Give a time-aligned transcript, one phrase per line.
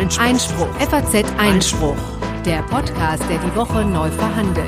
[0.00, 0.24] Einspruch.
[0.24, 0.80] Einspruch.
[0.80, 1.96] FAZ Einspruch.
[2.46, 4.66] Der Podcast, der die Woche neu verhandelt.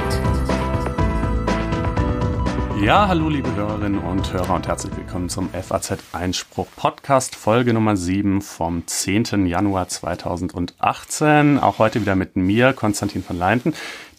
[2.83, 7.97] Ja, hallo liebe Hörerinnen und Hörer und herzlich willkommen zum FAZ Einspruch Podcast, Folge Nummer
[7.97, 9.47] 7 vom 10.
[9.47, 11.59] Januar 2018.
[11.59, 13.73] Auch heute wieder mit mir, Konstantin von Leinten.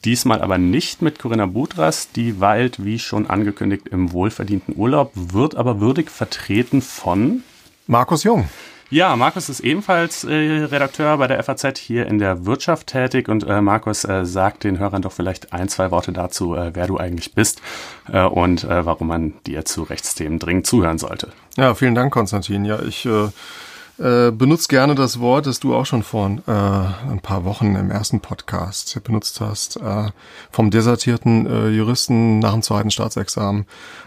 [0.05, 5.53] Diesmal aber nicht mit Corinna Budras, die weilt, wie schon angekündigt, im wohlverdienten Urlaub, wird
[5.53, 7.43] aber würdig vertreten von
[7.85, 8.49] Markus Jung.
[8.93, 10.35] Ja, Markus ist ebenfalls äh,
[10.65, 14.77] Redakteur bei der FAZ hier in der Wirtschaft tätig und äh, Markus äh, sagt den
[14.77, 17.59] Hörern doch vielleicht ein, zwei Worte dazu, äh, wer du eigentlich bist
[18.11, 21.29] äh, und äh, warum man dir zu Rechtsthemen dringend zuhören sollte.
[21.57, 22.65] Ja, vielen Dank, Konstantin.
[22.65, 23.09] Ja, ich
[23.99, 27.91] äh, benutzt gerne das Wort, das du auch schon vor äh, ein paar Wochen im
[27.91, 30.09] ersten Podcast benutzt hast, äh,
[30.51, 33.65] vom desertierten äh, Juristen nach dem zweiten Staatsexamen.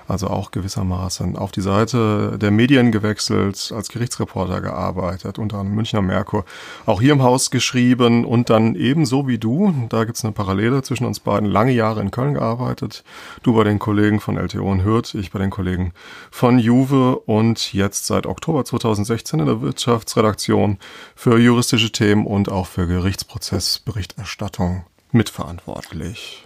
[0.08, 6.00] Also auch gewissermaßen auf die Seite der Medien gewechselt, als Gerichtsreporter gearbeitet, unter anderem Münchner
[6.00, 6.44] Merkur,
[6.84, 11.06] auch hier im Haus geschrieben und dann ebenso wie du, da gibt's eine Parallele zwischen
[11.06, 13.02] uns beiden, lange Jahre in Köln gearbeitet,
[13.42, 15.92] du bei den Kollegen von LTO und Hürth, ich bei den Kollegen
[16.30, 20.78] von Juve und jetzt seit Oktober 2016 in der Wirtschaftsredaktion
[21.14, 26.45] für juristische Themen und auch für Gerichtsprozessberichterstattung mitverantwortlich.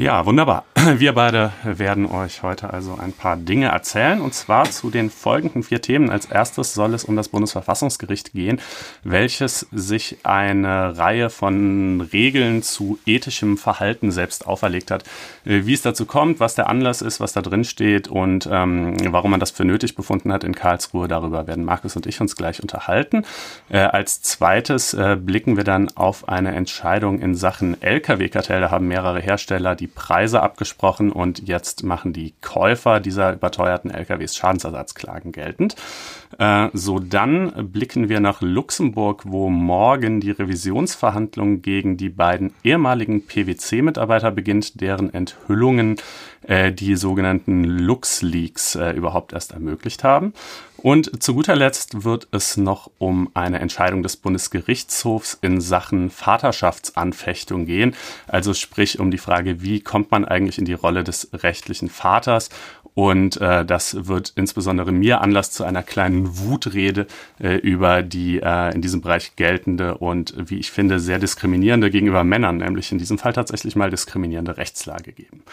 [0.00, 0.62] Ja, wunderbar.
[0.96, 5.64] Wir beide werden euch heute also ein paar Dinge erzählen und zwar zu den folgenden
[5.64, 6.08] vier Themen.
[6.08, 8.60] Als erstes soll es um das Bundesverfassungsgericht gehen,
[9.02, 15.02] welches sich eine Reihe von Regeln zu ethischem Verhalten selbst auferlegt hat.
[15.44, 18.94] Äh, wie es dazu kommt, was der Anlass ist, was da drin steht und ähm,
[19.12, 22.36] warum man das für nötig befunden hat in Karlsruhe, darüber werden Markus und ich uns
[22.36, 23.24] gleich unterhalten.
[23.68, 28.60] Äh, als zweites äh, blicken wir dann auf eine Entscheidung in Sachen Lkw-Kartell.
[28.60, 34.36] Da haben mehrere Hersteller die Preise abgesprochen und jetzt machen die Käufer dieser überteuerten LKWs
[34.36, 35.76] Schadensersatzklagen geltend.
[36.38, 43.26] Äh, so dann blicken wir nach Luxemburg, wo morgen die Revisionsverhandlung gegen die beiden ehemaligen
[43.26, 45.96] PwC-Mitarbeiter beginnt, deren Enthüllungen
[46.42, 50.32] äh, die sogenannten LuxLeaks äh, überhaupt erst ermöglicht haben.
[50.80, 57.66] Und zu guter Letzt wird es noch um eine Entscheidung des Bundesgerichtshofs in Sachen Vaterschaftsanfechtung
[57.66, 57.96] gehen.
[58.28, 62.50] Also sprich um die Frage, wie kommt man eigentlich in die Rolle des rechtlichen Vaters
[62.98, 67.06] und äh, das wird insbesondere mir Anlass zu einer kleinen Wutrede
[67.38, 72.24] äh, über die äh, in diesem Bereich geltende und wie ich finde sehr diskriminierende gegenüber
[72.24, 75.44] Männern, nämlich in diesem Fall tatsächlich mal diskriminierende Rechtslage geben.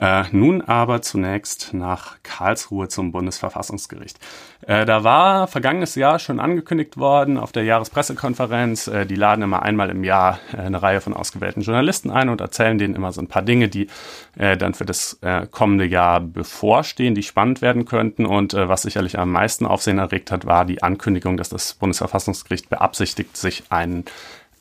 [0.00, 4.18] Äh, nun aber zunächst nach Karlsruhe zum Bundesverfassungsgericht.
[4.66, 9.62] Äh, da war vergangenes Jahr schon angekündigt worden auf der Jahrespressekonferenz, äh, die laden immer
[9.62, 13.20] einmal im Jahr äh, eine Reihe von ausgewählten Journalisten ein und erzählen denen immer so
[13.20, 13.88] ein paar Dinge, die
[14.36, 15.18] dann für das
[15.50, 18.26] kommende Jahr bevorstehen stehen, die spannend werden könnten.
[18.26, 23.36] Und was sicherlich am meisten Aufsehen erregt hat, war die Ankündigung, dass das Bundesverfassungsgericht beabsichtigt,
[23.36, 24.04] sich einen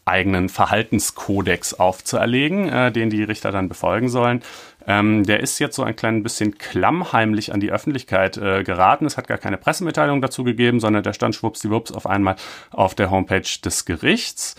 [0.05, 4.41] eigenen Verhaltenskodex aufzuerlegen, den die Richter dann befolgen sollen.
[4.87, 9.05] Ähm, der ist jetzt so ein klein bisschen klammheimlich an die Öffentlichkeit äh, geraten.
[9.05, 12.35] Es hat gar keine Pressemitteilung dazu gegeben, sondern der stand schwuppsdiwupps auf einmal
[12.71, 14.55] auf der Homepage des Gerichts.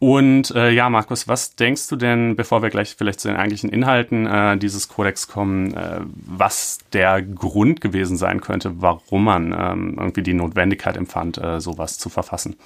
[0.00, 3.68] Und äh, ja, Markus, was denkst du denn, bevor wir gleich vielleicht zu den eigentlichen
[3.68, 9.96] Inhalten äh, dieses Kodex kommen, äh, was der Grund gewesen sein könnte, warum man ähm,
[9.98, 12.56] irgendwie die Notwendigkeit empfand, äh, sowas zu verfassen?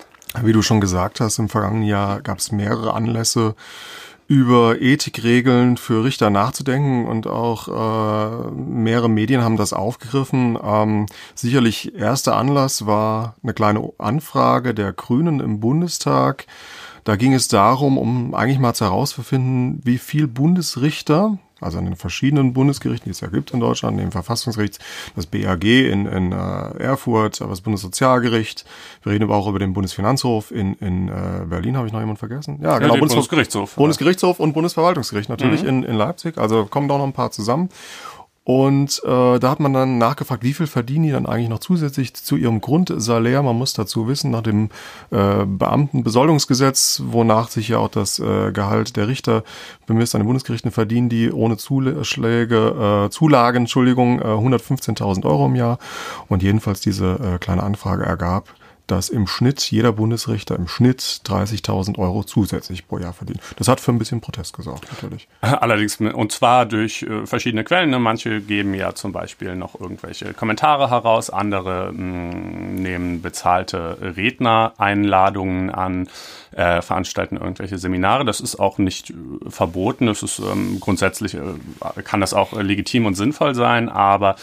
[0.42, 3.54] Wie du schon gesagt hast, im vergangenen Jahr gab es mehrere Anlässe,
[4.32, 10.58] über Ethikregeln für Richter nachzudenken und auch äh, mehrere Medien haben das aufgegriffen.
[10.62, 16.46] Ähm, sicherlich erster Anlass war eine kleine Anfrage der Grünen im Bundestag
[17.04, 21.96] da ging es darum, um eigentlich mal zu herauszufinden, wie viel Bundesrichter, also an den
[21.96, 24.78] verschiedenen Bundesgerichten, die es ja gibt in Deutschland, dem Verfassungsgericht,
[25.16, 26.36] das BAG in, in äh,
[26.78, 28.64] Erfurt, das Bundessozialgericht.
[29.02, 31.76] Wir reden aber auch über den Bundesfinanzhof in, in äh, Berlin.
[31.76, 32.58] Habe ich noch jemanden vergessen?
[32.62, 32.94] Ja, genau.
[32.94, 33.74] Ja, Bundesgerichtshof.
[33.74, 35.68] Bundesgerichtshof und Bundesverwaltungsgericht natürlich mhm.
[35.68, 36.38] in, in Leipzig.
[36.38, 37.68] Also kommen doch noch ein paar zusammen.
[38.44, 42.14] Und äh, da hat man dann nachgefragt, wie viel verdienen die dann eigentlich noch zusätzlich
[42.14, 43.40] zu ihrem Grundsalär?
[43.42, 44.70] Man muss dazu wissen, nach dem
[45.10, 49.44] äh, Beamtenbesoldungsgesetz, wonach sich ja auch das äh, Gehalt der Richter
[49.86, 55.54] bemisst an den Bundesgerichten, verdienen die ohne Zuschläge, äh, Zulagen, Entschuldigung, äh, 115.000 Euro im
[55.54, 55.78] Jahr.
[56.28, 58.48] Und jedenfalls diese äh, kleine Anfrage ergab,
[58.86, 63.40] dass im Schnitt jeder Bundesrichter im Schnitt 30.000 Euro zusätzlich pro Jahr verdient.
[63.56, 65.28] Das hat für ein bisschen Protest gesorgt, natürlich.
[65.40, 67.90] Allerdings, und zwar durch äh, verschiedene Quellen.
[67.90, 67.98] Ne?
[67.98, 75.70] Manche geben ja zum Beispiel noch irgendwelche Kommentare heraus, andere mh, mm, nehmen bezahlte Rednereinladungen
[75.70, 76.08] an,
[76.52, 78.24] äh, veranstalten irgendwelche Seminare.
[78.24, 79.14] Das ist auch nicht äh,
[79.48, 80.06] verboten.
[80.06, 81.40] Das ist ähm, grundsätzlich, äh,
[82.04, 84.36] kann das auch legitim und sinnvoll sein, aber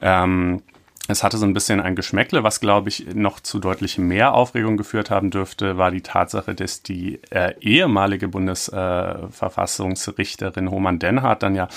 [0.00, 0.62] ähm,
[1.08, 4.76] es hatte so ein bisschen ein Geschmäckle, was, glaube ich, noch zu deutlich mehr Aufregung
[4.76, 11.54] geführt haben dürfte, war die Tatsache, dass die äh, ehemalige Bundesverfassungsrichterin äh, Homan Denhardt dann
[11.54, 11.68] ja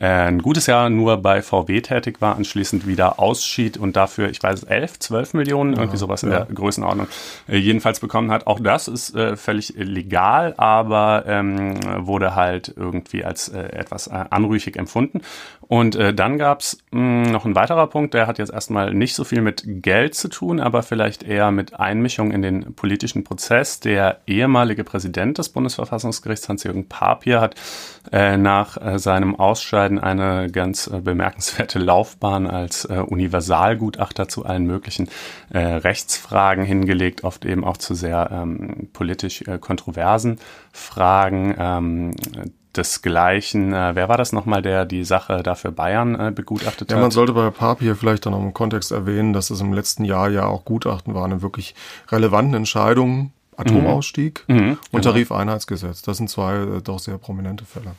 [0.00, 4.42] äh, ein gutes Jahr nur bei VW tätig war, anschließend wieder ausschied und dafür, ich
[4.42, 6.44] weiß, 11, 12 Millionen, irgendwie sowas in ja.
[6.44, 7.06] der Größenordnung,
[7.48, 8.46] äh, jedenfalls bekommen hat.
[8.46, 14.76] Auch das ist äh, völlig legal, aber ähm, wurde halt irgendwie als äh, etwas anrüchig
[14.76, 15.20] empfunden.
[15.70, 19.22] Und äh, dann gab's mh, noch ein weiterer Punkt, der hat jetzt erstmal nicht so
[19.22, 23.78] viel mit Geld zu tun, aber vielleicht eher mit Einmischung in den politischen Prozess.
[23.78, 27.54] Der ehemalige Präsident des Bundesverfassungsgerichts, Hans-Jürgen Papier, hat
[28.10, 34.66] äh, nach äh, seinem Ausscheiden eine ganz äh, bemerkenswerte Laufbahn als äh, Universalgutachter zu allen
[34.66, 35.08] möglichen
[35.50, 40.40] äh, Rechtsfragen hingelegt, oft eben auch zu sehr ähm, politisch äh, kontroversen
[40.72, 41.54] Fragen.
[41.56, 42.10] Ähm,
[42.76, 43.72] desgleichen.
[43.72, 47.02] Äh, wer war das nochmal, der die Sache dafür Bayern äh, begutachtet ja, hat?
[47.02, 50.28] Man sollte bei Papier vielleicht dann noch im Kontext erwähnen, dass es im letzten Jahr
[50.30, 51.74] ja auch Gutachten waren in wirklich
[52.10, 53.32] relevanten Entscheidungen.
[53.56, 54.78] Atomausstieg mhm.
[54.90, 55.02] und genau.
[55.02, 56.00] Tarifeinheitsgesetz.
[56.00, 57.92] Das sind zwei äh, doch sehr prominente Fälle.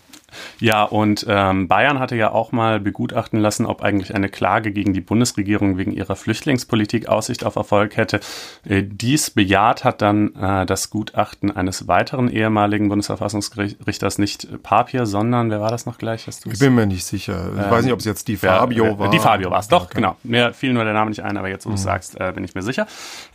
[0.59, 4.93] Ja, und ähm, Bayern hatte ja auch mal begutachten lassen, ob eigentlich eine Klage gegen
[4.93, 8.19] die Bundesregierung wegen ihrer Flüchtlingspolitik Aussicht auf Erfolg hätte.
[8.67, 15.49] Äh, dies bejaht hat dann äh, das Gutachten eines weiteren ehemaligen Bundesverfassungsrichters, nicht Papier, sondern
[15.49, 16.27] wer war das noch gleich?
[16.27, 17.51] Hast ich bin mir nicht sicher.
[17.55, 19.09] Ich ähm, weiß nicht, ob es jetzt die Fabio ja, war.
[19.09, 19.95] Die Fabio war es, doch, okay.
[19.95, 20.15] genau.
[20.23, 21.75] Mir fiel nur der Name nicht ein, aber jetzt, wo mhm.
[21.75, 22.87] du sagst, äh, bin ich mir sicher.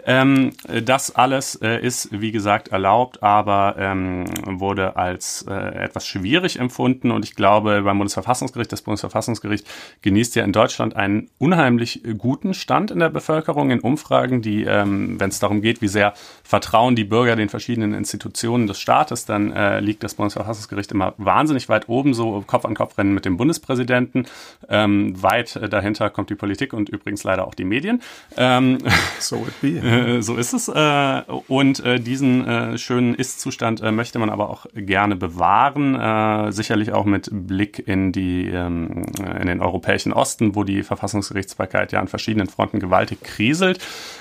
[0.05, 0.53] Ähm,
[0.85, 6.86] das alles äh, ist, wie gesagt, erlaubt, aber ähm, wurde als äh, etwas schwierig empfunden
[6.87, 9.67] gefunden und ich glaube beim Bundesverfassungsgericht, das Bundesverfassungsgericht
[10.03, 15.19] genießt ja in Deutschland einen unheimlich guten Stand in der Bevölkerung in Umfragen, die, ähm,
[15.19, 19.53] wenn es darum geht, wie sehr vertrauen die Bürger den verschiedenen Institutionen des Staates, dann
[19.53, 23.37] äh, liegt das Bundesverfassungsgericht immer wahnsinnig weit oben, so Kopf an Kopf rennen mit dem
[23.37, 24.27] Bundespräsidenten.
[24.69, 28.01] Ähm, weit äh, dahinter kommt die Politik und übrigens leider auch die Medien.
[28.37, 28.79] Ähm,
[29.19, 29.77] so it be.
[29.87, 30.69] Äh, so ist es.
[30.69, 36.53] Äh, und äh, diesen äh, schönen Ist-Zustand möchte man aber auch gerne bewahren.
[36.53, 39.07] Sicher sicherlich auch mit Blick in die ähm,
[39.41, 43.79] in den europäischen Osten, wo die Verfassungsgerichtsbarkeit ja an verschiedenen Fronten gewaltig kriselt.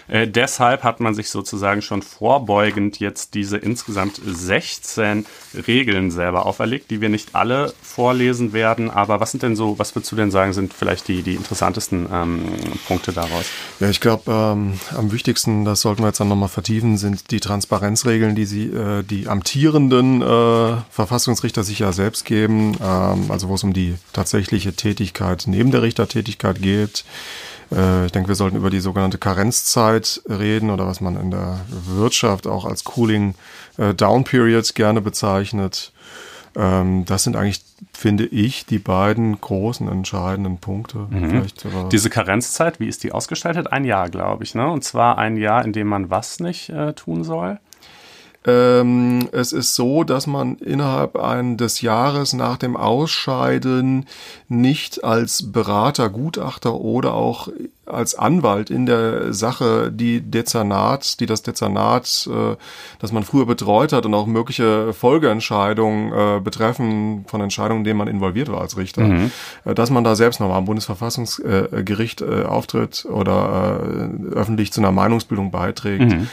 [0.07, 5.25] Äh, deshalb hat man sich sozusagen schon vorbeugend jetzt diese insgesamt 16
[5.67, 8.89] Regeln selber auferlegt, die wir nicht alle vorlesen werden.
[8.89, 12.07] Aber was sind denn so, was würdest du denn sagen, sind vielleicht die, die interessantesten
[12.11, 12.45] ähm,
[12.87, 13.45] Punkte daraus?
[13.79, 17.39] Ja, ich glaube, ähm, am wichtigsten, das sollten wir jetzt dann nochmal vertiefen, sind die
[17.39, 23.55] Transparenzregeln, die sie, äh, die amtierenden äh, Verfassungsrichter sich ja selbst geben ähm, also wo
[23.55, 27.05] es um die tatsächliche Tätigkeit neben der Richtertätigkeit geht.
[27.71, 31.59] Äh, ich denke, wir sollten über die sogenannte Karenzzeit reden oder was man in der
[31.69, 33.35] Wirtschaft auch als Cooling
[33.77, 35.91] äh, Down Period gerne bezeichnet.
[36.55, 37.63] Ähm, das sind eigentlich,
[37.93, 41.07] finde ich, die beiden großen entscheidenden Punkte.
[41.09, 41.45] Mhm.
[41.91, 43.71] Diese Karenzzeit, wie ist die ausgestaltet?
[43.71, 44.69] Ein Jahr, glaube ich, ne?
[44.69, 47.59] Und zwar ein Jahr, in dem man was nicht äh, tun soll?
[48.45, 51.15] Ähm, es ist so, dass man innerhalb
[51.57, 54.05] des Jahres nach dem Ausscheiden
[54.47, 57.49] nicht als Berater, Gutachter oder auch
[57.87, 62.55] als Anwalt in der Sache die Dezernat, die das Dezernat, äh,
[62.99, 67.97] das man früher betreut hat und auch mögliche Folgeentscheidungen äh, betreffen von Entscheidungen, in denen
[67.97, 69.31] man involviert war als Richter, mhm.
[69.65, 74.91] äh, dass man da selbst nochmal am Bundesverfassungsgericht äh, auftritt oder äh, öffentlich zu einer
[74.91, 76.11] Meinungsbildung beiträgt.
[76.11, 76.27] Mhm.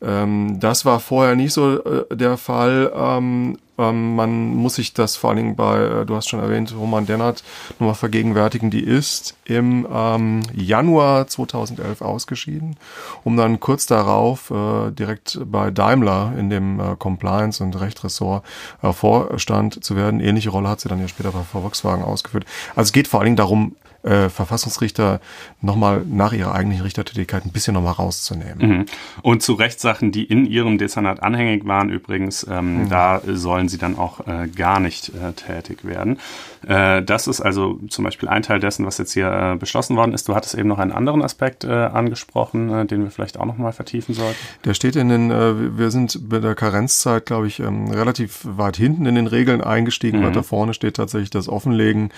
[0.00, 2.92] Ähm, das war vorher nicht so äh, der Fall.
[2.94, 6.74] Ähm, ähm, man muss sich das vor allen Dingen bei, äh, du hast schon erwähnt,
[6.76, 7.42] Roman Dennert
[7.78, 8.70] nochmal vergegenwärtigen.
[8.70, 12.76] Die ist im ähm, Januar 2011 ausgeschieden,
[13.24, 18.44] um dann kurz darauf äh, direkt bei Daimler in dem äh, Compliance- und Rechtressort
[18.82, 20.20] äh, Vorstand zu werden.
[20.20, 22.44] Ähnliche Rolle hat sie dann ja später bei Volkswagen ausgeführt.
[22.70, 23.76] Also es geht vor allen Dingen darum,
[24.08, 25.20] äh, Verfassungsrichter
[25.60, 28.58] nochmal nach ihrer eigentlichen Richtertätigkeit ein bisschen nochmal rauszunehmen.
[28.58, 28.86] Mhm.
[29.22, 32.88] Und zu Rechtssachen, die in ihrem Dezernat anhängig waren übrigens, ähm, mhm.
[32.88, 36.18] da sollen sie dann auch äh, gar nicht äh, tätig werden.
[36.66, 40.14] Äh, das ist also zum Beispiel ein Teil dessen, was jetzt hier äh, beschlossen worden
[40.14, 40.28] ist.
[40.28, 44.14] Du hattest eben noch einen anderen Aspekt äh, angesprochen, den wir vielleicht auch nochmal vertiefen
[44.14, 44.38] sollten.
[44.64, 49.06] Der steht in den, wir sind bei der Karenzzeit, glaube ich, ähm, relativ weit hinten
[49.06, 50.20] in den Regeln eingestiegen.
[50.20, 50.24] Mhm.
[50.24, 52.10] Weiter vorne steht tatsächlich das Offenlegen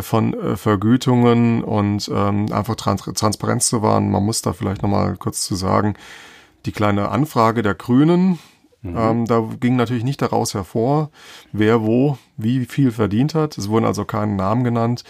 [0.00, 0.89] von Vergütungen
[1.62, 4.10] und ähm, einfach Trans Transparenz zu wahren.
[4.10, 5.94] Man muss da vielleicht nochmal kurz zu sagen,
[6.66, 8.38] die kleine Anfrage der Grünen,
[8.82, 8.96] Mhm.
[8.96, 11.10] Ähm, da ging natürlich nicht daraus hervor,
[11.52, 13.58] wer wo wie viel verdient hat.
[13.58, 15.04] Es wurden also keine Namen genannt.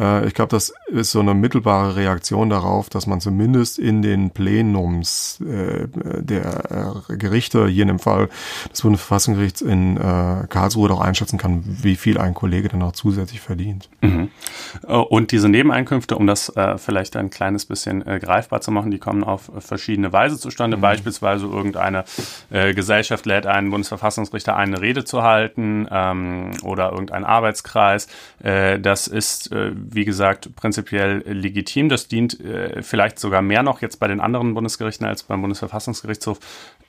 [0.00, 4.30] Äh, ich glaube, das ist so eine mittelbare Reaktion darauf, dass man zumindest in den
[4.30, 5.86] Plenums äh,
[6.20, 8.28] der äh, Gerichte, hier in dem Fall
[8.72, 13.40] des Bundesverfassungsgerichts in äh, Karlsruhe, doch einschätzen kann, wie viel ein Kollege dann auch zusätzlich
[13.40, 13.88] verdient.
[14.00, 14.30] Mhm.
[14.86, 18.98] Äh, und diese Nebeneinkünfte, um das äh, vielleicht ein kleines bisschen greifbar zu machen, die
[18.98, 20.76] kommen auf verschiedene Weise zustande.
[20.76, 20.80] Mhm.
[20.80, 22.04] Beispielsweise irgendeine
[22.50, 28.06] Gesellschaft lädt einen Bundesverfassungsrichter ein, eine Rede zu halten ähm, oder irgendein Arbeitskreis.
[28.38, 29.50] Das ist,
[29.92, 31.88] wie gesagt, prinzipiell legitim.
[31.88, 36.38] Das dient äh, vielleicht sogar mehr noch jetzt bei den anderen Bundesgerichten als beim Bundesverfassungsgerichtshof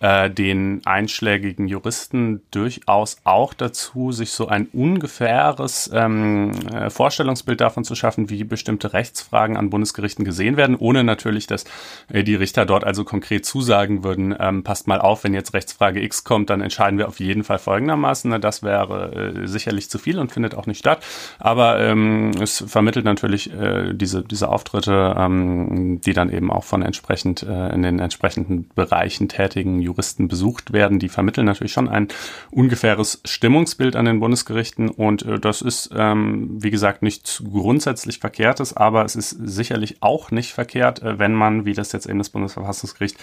[0.01, 7.83] äh, den einschlägigen Juristen durchaus auch dazu, sich so ein ungefähres ähm, äh, Vorstellungsbild davon
[7.83, 11.65] zu schaffen, wie bestimmte Rechtsfragen an Bundesgerichten gesehen werden, ohne natürlich, dass
[12.09, 16.01] äh, die Richter dort also konkret zusagen würden, ähm, passt mal auf, wenn jetzt Rechtsfrage
[16.01, 18.31] X kommt, dann entscheiden wir auf jeden Fall folgendermaßen.
[18.31, 21.03] Ne, das wäre äh, sicherlich zu viel und findet auch nicht statt.
[21.39, 26.81] Aber ähm, es vermittelt natürlich äh, diese, diese Auftritte, ähm, die dann eben auch von
[26.81, 30.99] entsprechend äh, in den entsprechenden Bereichen tätigen Juristen besucht werden.
[30.99, 32.07] Die vermitteln natürlich schon ein
[32.49, 38.75] ungefähres Stimmungsbild an den Bundesgerichten und äh, das ist, ähm, wie gesagt, nichts grundsätzlich Verkehrtes,
[38.75, 42.29] aber es ist sicherlich auch nicht verkehrt, äh, wenn man, wie das jetzt eben das
[42.29, 43.17] Bundesverfassungsgericht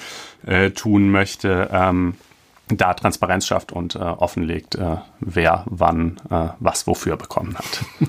[0.46, 2.14] äh, tun möchte, ähm,
[2.68, 7.84] da Transparenz schafft und äh, offenlegt, äh, wer wann äh, was wofür bekommen hat.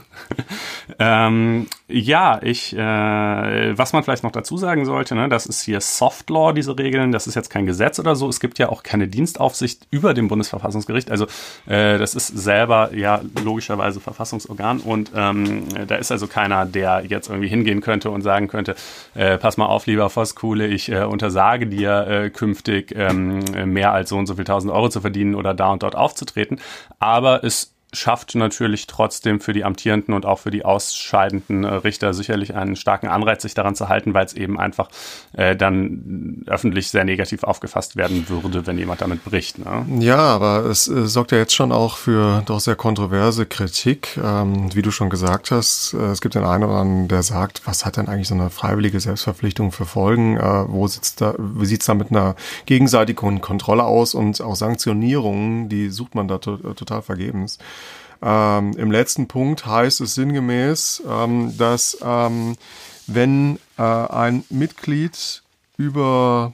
[0.99, 5.79] ähm, ja, ich, äh, was man vielleicht noch dazu sagen sollte, ne, das ist hier
[5.79, 8.27] Soft Law, diese Regeln, das ist jetzt kein Gesetz oder so.
[8.27, 11.09] Es gibt ja auch keine Dienstaufsicht über dem Bundesverfassungsgericht.
[11.09, 11.25] Also
[11.67, 17.29] äh, das ist selber ja logischerweise Verfassungsorgan und ähm, da ist also keiner, der jetzt
[17.29, 18.75] irgendwie hingehen könnte und sagen könnte,
[19.15, 23.39] äh, pass mal auf, lieber Voskuhle, ich äh, untersage dir äh, künftig ähm,
[23.71, 26.59] mehr als so und so viel tausend Euro zu verdienen oder da und dort aufzutreten.
[26.99, 32.13] Aber es schafft natürlich trotzdem für die amtierenden und auch für die ausscheidenden äh, Richter
[32.13, 34.89] sicherlich einen starken Anreiz, sich daran zu halten, weil es eben einfach
[35.33, 39.57] äh, dann öffentlich sehr negativ aufgefasst werden würde, wenn jemand damit bricht.
[39.57, 39.85] Ne?
[39.99, 44.19] Ja, aber es äh, sorgt ja jetzt schon auch für doch sehr kontroverse Kritik.
[44.23, 47.61] Ähm, wie du schon gesagt hast, äh, es gibt den einen oder anderen, der sagt,
[47.65, 50.37] was hat denn eigentlich so eine freiwillige Selbstverpflichtung für Folgen?
[50.37, 52.35] Äh, wo sitzt da, wie sieht's da mit einer
[52.67, 57.57] gegenseitigen Kontrolle aus und auch Sanktionierungen, die sucht man da to total vergebens.
[58.21, 62.55] Ähm, Im letzten Punkt heißt es sinngemäß, ähm, dass ähm,
[63.07, 65.43] wenn äh, ein Mitglied
[65.77, 66.53] über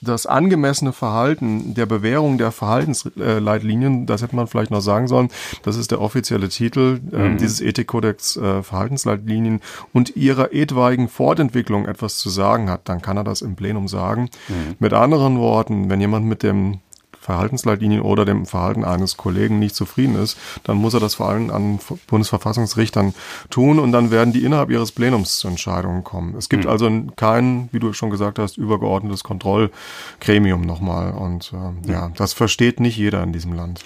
[0.00, 5.28] das angemessene Verhalten der Bewährung der Verhaltensleitlinien, das hätte man vielleicht noch sagen sollen,
[5.62, 7.38] das ist der offizielle Titel äh, mhm.
[7.38, 9.60] dieses Ethikkodex äh, Verhaltensleitlinien
[9.92, 14.30] und ihrer etwaigen Fortentwicklung etwas zu sagen hat, dann kann er das im Plenum sagen.
[14.48, 14.76] Mhm.
[14.78, 16.80] Mit anderen Worten, wenn jemand mit dem
[17.26, 21.50] Verhaltensleitlinien oder dem Verhalten eines Kollegen nicht zufrieden ist, dann muss er das vor allem
[21.50, 23.14] an Bundesverfassungsrichtern
[23.50, 26.36] tun und dann werden die innerhalb ihres Plenums zu Entscheidungen kommen.
[26.36, 26.70] Es gibt mhm.
[26.70, 32.78] also kein, wie du schon gesagt hast, übergeordnetes Kontrollgremium nochmal und äh, ja, das versteht
[32.78, 33.82] nicht jeder in diesem Land.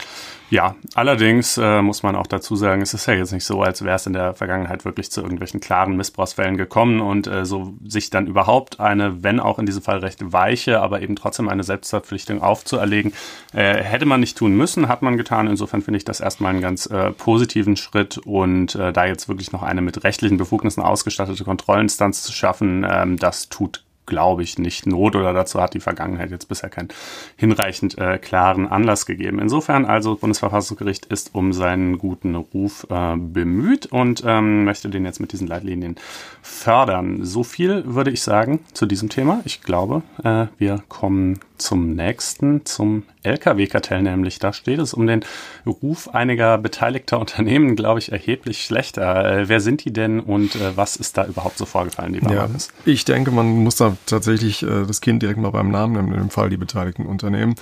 [0.51, 3.85] Ja, allerdings äh, muss man auch dazu sagen, es ist ja jetzt nicht so, als
[3.85, 8.11] wäre es in der Vergangenheit wirklich zu irgendwelchen klaren Missbrauchsfällen gekommen und äh, so sich
[8.11, 12.43] dann überhaupt eine, wenn auch in diesem Fall recht weiche, aber eben trotzdem eine Selbstverpflichtung
[12.43, 13.13] aufzuerlegen,
[13.53, 15.47] äh, hätte man nicht tun müssen, hat man getan.
[15.47, 19.53] Insofern finde ich das erstmal einen ganz äh, positiven Schritt und äh, da jetzt wirklich
[19.53, 24.85] noch eine mit rechtlichen Befugnissen ausgestattete Kontrollinstanz zu schaffen, ähm, das tut glaube ich, nicht
[24.85, 26.89] Not oder dazu hat die Vergangenheit jetzt bisher keinen
[27.37, 29.39] hinreichend äh, klaren Anlass gegeben.
[29.39, 35.21] Insofern also Bundesverfassungsgericht ist um seinen guten Ruf äh, bemüht und ähm, möchte den jetzt
[35.21, 35.97] mit diesen Leitlinien
[36.43, 37.25] fördern.
[37.25, 39.41] So viel würde ich sagen zu diesem Thema.
[39.45, 44.39] Ich glaube, äh, wir kommen zum nächsten, zum Lkw-Kartell nämlich.
[44.39, 45.25] Da steht es um den
[45.67, 49.41] Ruf einiger beteiligter Unternehmen, glaube ich, erheblich schlechter.
[49.41, 52.43] Äh, wer sind die denn und äh, was ist da überhaupt so vorgefallen, lieber ja,
[52.43, 52.71] Markus?
[52.85, 56.19] Ich denke, man muss da tatsächlich äh, das Kind direkt mal beim Namen nennen, in
[56.19, 57.55] dem Fall die beteiligten Unternehmen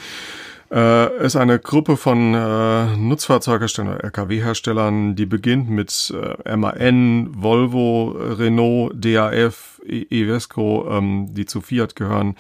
[0.71, 8.93] äh, ist eine Gruppe von äh, Nutzfahrzeugherstellern, LKW-Herstellern, die beginnt mit äh, MAN, Volvo, Renault,
[8.95, 12.37] DAF, Evesco, ähm, die zu Fiat gehören,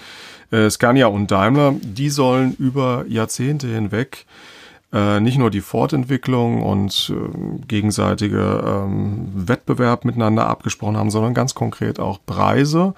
[0.50, 1.75] äh, Scania und Daimler.
[1.80, 4.26] Die sollen über Jahrzehnte hinweg
[4.90, 11.54] äh, nicht nur die Fortentwicklung und äh, gegenseitige ähm, Wettbewerb miteinander abgesprochen haben, sondern ganz
[11.54, 12.95] konkret auch Preise,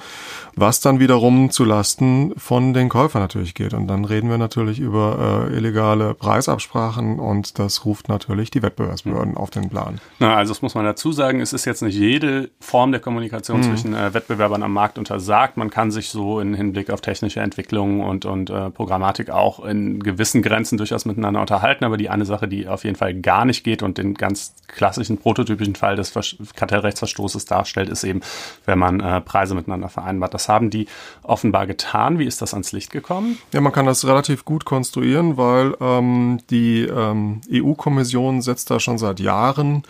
[0.54, 3.74] was dann wiederum zu Lasten von den Käufern natürlich geht.
[3.74, 9.32] Und dann reden wir natürlich über äh, illegale Preisabsprachen und das ruft natürlich die Wettbewerbsbehörden
[9.32, 9.36] mhm.
[9.36, 10.00] auf den Plan.
[10.20, 13.58] Na, also das muss man dazu sagen, es ist jetzt nicht jede Form der Kommunikation
[13.58, 13.64] mhm.
[13.64, 15.56] zwischen äh, Wettbewerbern am Markt untersagt.
[15.56, 19.98] Man kann sich so in Hinblick auf technische Entwicklungen und, und äh, Programmatik auch in
[20.00, 23.44] gewissen Grenzen durchaus miteinander unterhalten streiten, aber die eine Sache, die auf jeden Fall gar
[23.44, 26.12] nicht geht und den ganz klassischen prototypischen Fall des
[26.54, 28.20] Kartellrechtsverstoßes darstellt, ist eben,
[28.66, 30.34] wenn man äh, Preise miteinander vereinbart.
[30.34, 30.86] Das haben die
[31.22, 32.18] offenbar getan.
[32.18, 33.38] Wie ist das ans Licht gekommen?
[33.52, 38.98] Ja, man kann das relativ gut konstruieren, weil ähm, die ähm, EU-Kommission setzt da schon
[38.98, 39.82] seit Jahren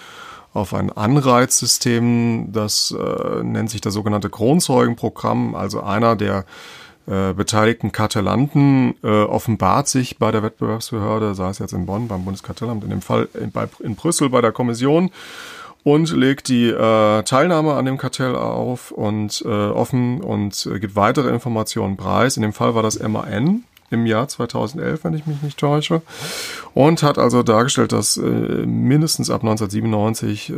[0.52, 5.54] auf ein Anreizsystem, das äh, nennt sich das sogenannte Kronzeugenprogramm.
[5.54, 6.44] Also einer der
[7.06, 12.24] äh, beteiligten Kartellanten äh, offenbart sich bei der Wettbewerbsbehörde, sei es jetzt in Bonn beim
[12.24, 15.10] Bundeskartellamt, in dem Fall in, bei, in Brüssel bei der Kommission
[15.82, 20.96] und legt die äh, Teilnahme an dem Kartell auf und äh, offen und äh, gibt
[20.96, 22.36] weitere Informationen preis.
[22.36, 26.02] In dem Fall war das MAN, im Jahr 2011, wenn ich mich nicht täusche.
[26.74, 30.54] Und hat also dargestellt, dass äh, mindestens ab 1997, äh,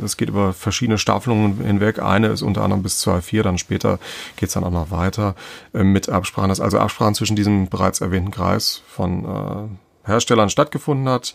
[0.00, 3.98] das geht über verschiedene Staffelungen hinweg, eine ist unter anderem bis 2004, dann später
[4.36, 5.34] geht's dann auch noch weiter
[5.74, 11.08] äh, mit Absprachen, dass also Absprachen zwischen diesem bereits erwähnten Kreis von äh, Herstellern stattgefunden
[11.08, 11.34] hat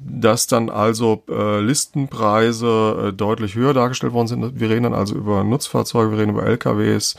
[0.00, 4.58] dass dann also äh, Listenpreise äh, deutlich höher dargestellt worden sind.
[4.58, 7.16] Wir reden dann also über Nutzfahrzeuge, wir reden über LKWs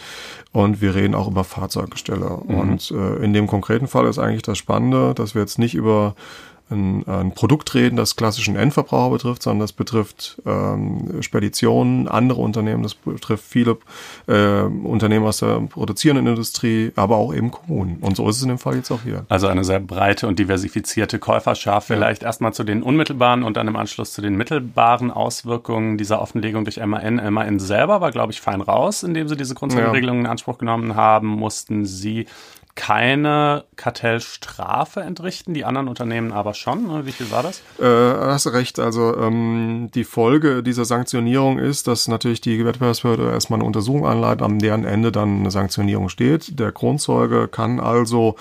[0.51, 2.39] und wir reden auch über Fahrzeugstelle.
[2.47, 2.59] Mhm.
[2.59, 6.15] Und äh, in dem konkreten Fall ist eigentlich das Spannende, dass wir jetzt nicht über
[6.71, 12.83] ein, ein Produkt reden, das klassischen Endverbraucher betrifft, sondern das betrifft ähm, Speditionen, andere Unternehmen,
[12.83, 13.77] das betrifft viele
[14.27, 17.97] äh, Unternehmen aus der produzierenden Industrie, aber auch eben Kommunen.
[18.01, 19.25] Und so ist es in dem Fall jetzt auch hier.
[19.29, 21.81] Also eine sehr breite und diversifizierte Käuferschar.
[21.81, 22.27] Vielleicht ja.
[22.27, 26.77] erstmal zu den unmittelbaren und dann im Anschluss zu den mittelbaren Auswirkungen dieser Offenlegung durch
[26.77, 27.33] MAN.
[27.33, 30.27] MAN selber war, glaube ich, fein raus, indem sie diese Grundregelungen ja.
[30.27, 31.27] in Anspruch genommen haben.
[31.27, 32.27] Mussten sie
[32.79, 36.87] keine Kartellstrafe entrichten, die anderen Unternehmen aber schon.
[36.87, 37.05] Ne?
[37.05, 37.61] Wie viel war das?
[37.77, 38.79] Äh, hast recht.
[38.79, 44.43] Also ähm, die Folge dieser Sanktionierung ist, dass natürlich die Wettbewerbsbehörde erstmal eine Untersuchung anleitet,
[44.43, 46.57] am deren Ende dann eine Sanktionierung steht.
[46.57, 48.37] Der Kronzeuge kann also,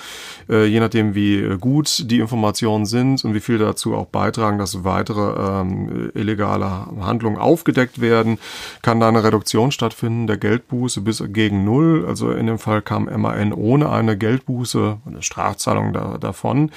[0.48, 4.84] äh, je nachdem wie gut die Informationen sind und wie viel dazu auch beitragen, dass
[4.84, 8.38] weitere ähm, illegale Handlungen aufgedeckt werden,
[8.82, 12.04] kann da eine Reduktion stattfinden der Geldbuße bis gegen null.
[12.06, 16.70] Also in dem Fall kam MAN ohne eine Geld Geldbuße, eine Strafzahlung da, davon.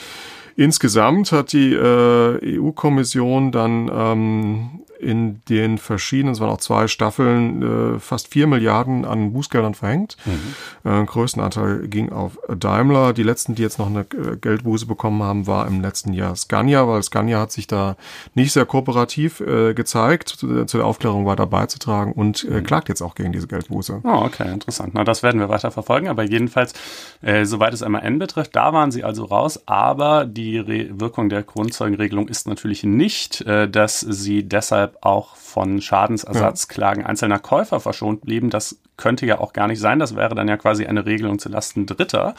[0.55, 4.69] Insgesamt hat die äh, EU-Kommission dann ähm,
[5.01, 10.17] in den verschiedenen, es waren auch zwei Staffeln, äh, fast vier Milliarden an Bußgeldern verhängt.
[10.25, 10.91] Mhm.
[10.91, 13.13] Äh, größten Anteil ging auf Daimler.
[13.13, 16.87] Die letzten, die jetzt noch eine äh, Geldbuße bekommen haben, war im letzten Jahr Scania,
[16.87, 17.95] weil Scania hat sich da
[18.35, 22.63] nicht sehr kooperativ äh, gezeigt, zu, zu, der Aufklärung weiter beizutragen und äh, mhm.
[22.63, 24.01] klagt jetzt auch gegen diese Geldbuße.
[24.03, 24.93] Oh, okay, interessant.
[24.93, 26.07] Na, das werden wir weiter verfolgen.
[26.07, 26.73] Aber jedenfalls,
[27.21, 29.61] äh, soweit es MAN betrifft, da waren sie also raus.
[29.65, 35.35] Aber die Re Wirkung der Grundzeugenregelung ist natürlich nicht, äh, dass sie deshalb deshalb auch
[35.35, 38.49] von Schadensersatzklagen einzelner Käufer verschont blieben.
[38.49, 39.99] Das könnte ja auch gar nicht sein.
[39.99, 42.35] Das wäre dann ja quasi eine Regelung zulasten Dritter.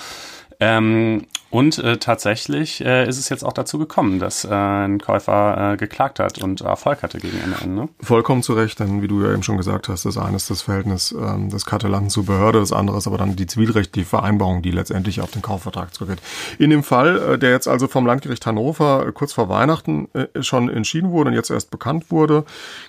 [0.63, 5.73] Ähm, und äh, tatsächlich äh, ist es jetzt auch dazu gekommen, dass äh, ein Käufer
[5.73, 7.75] äh, geklagt hat und Erfolg hatte gegen MN.
[7.75, 7.89] Ne?
[8.01, 10.63] Vollkommen zu Recht, denn wie du ja eben schon gesagt hast, das eine ist das
[10.63, 14.71] Verhältnis ähm, des Kartellanten zur Behörde, das andere ist aber dann die zivilrechtliche Vereinbarung, die
[14.71, 16.23] letztendlich auf den Kaufvertrag zurückgeht.
[16.61, 20.43] In dem Fall, äh, der jetzt also vom Landgericht Hannover äh, kurz vor Weihnachten äh,
[20.43, 22.45] schon entschieden wurde und jetzt erst bekannt wurde,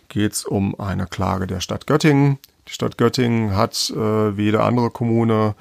[0.09, 2.37] geht es um eine Klage der Stadt Göttingen.
[2.67, 5.55] Die Stadt Göttingen hat äh, wie jede andere Kommune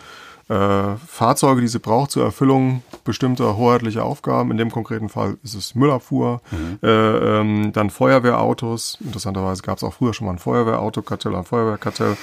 [0.49, 4.51] äh, Fahrzeuge, die sie braucht zur Erfüllung bestimmter hoheitlicher Aufgaben.
[4.51, 6.79] In dem konkreten Fall ist es Müllabfuhr, mhm.
[6.83, 8.99] äh, ähm, dann Feuerwehrautos.
[9.01, 12.17] Interessanterweise gab es auch früher schon mal ein Feuerwehrautokartell, ein Feuerwehrkartell,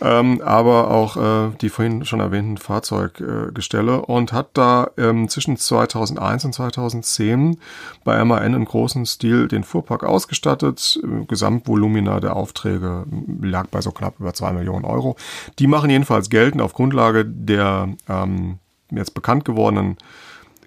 [0.00, 6.44] ähm, aber auch äh, die vorhin schon erwähnten Fahrzeuggestelle und hat da ähm, zwischen 2001
[6.44, 7.58] und 2010
[8.04, 11.00] bei MAN im großen Stil den Fuhrpark ausgestattet.
[11.28, 13.04] Gesamtvolumina der Aufträge
[13.42, 15.16] lag bei so knapp über zwei Millionen Euro.
[15.58, 18.58] Die machen jedenfalls geltend auf Grundlage der der ähm,
[18.90, 19.96] jetzt bekannt gewordenen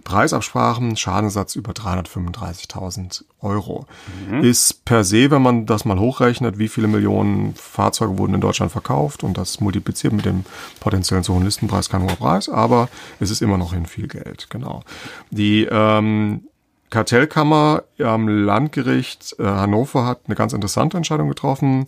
[0.03, 3.85] Preisabsprachen, Schadensatz über 335.000 Euro.
[4.27, 4.43] Mhm.
[4.43, 8.71] Ist per se, wenn man das mal hochrechnet, wie viele Millionen Fahrzeuge wurden in Deutschland
[8.71, 10.45] verkauft und das multipliziert mit dem
[10.79, 14.49] potenziellen zu hohen Listenpreis kein hoher Preis, aber es ist immer noch in viel Geld,
[14.49, 14.81] genau.
[15.29, 16.41] Die ähm,
[16.89, 21.85] Kartellkammer am Landgericht äh, Hannover hat eine ganz interessante Entscheidung getroffen,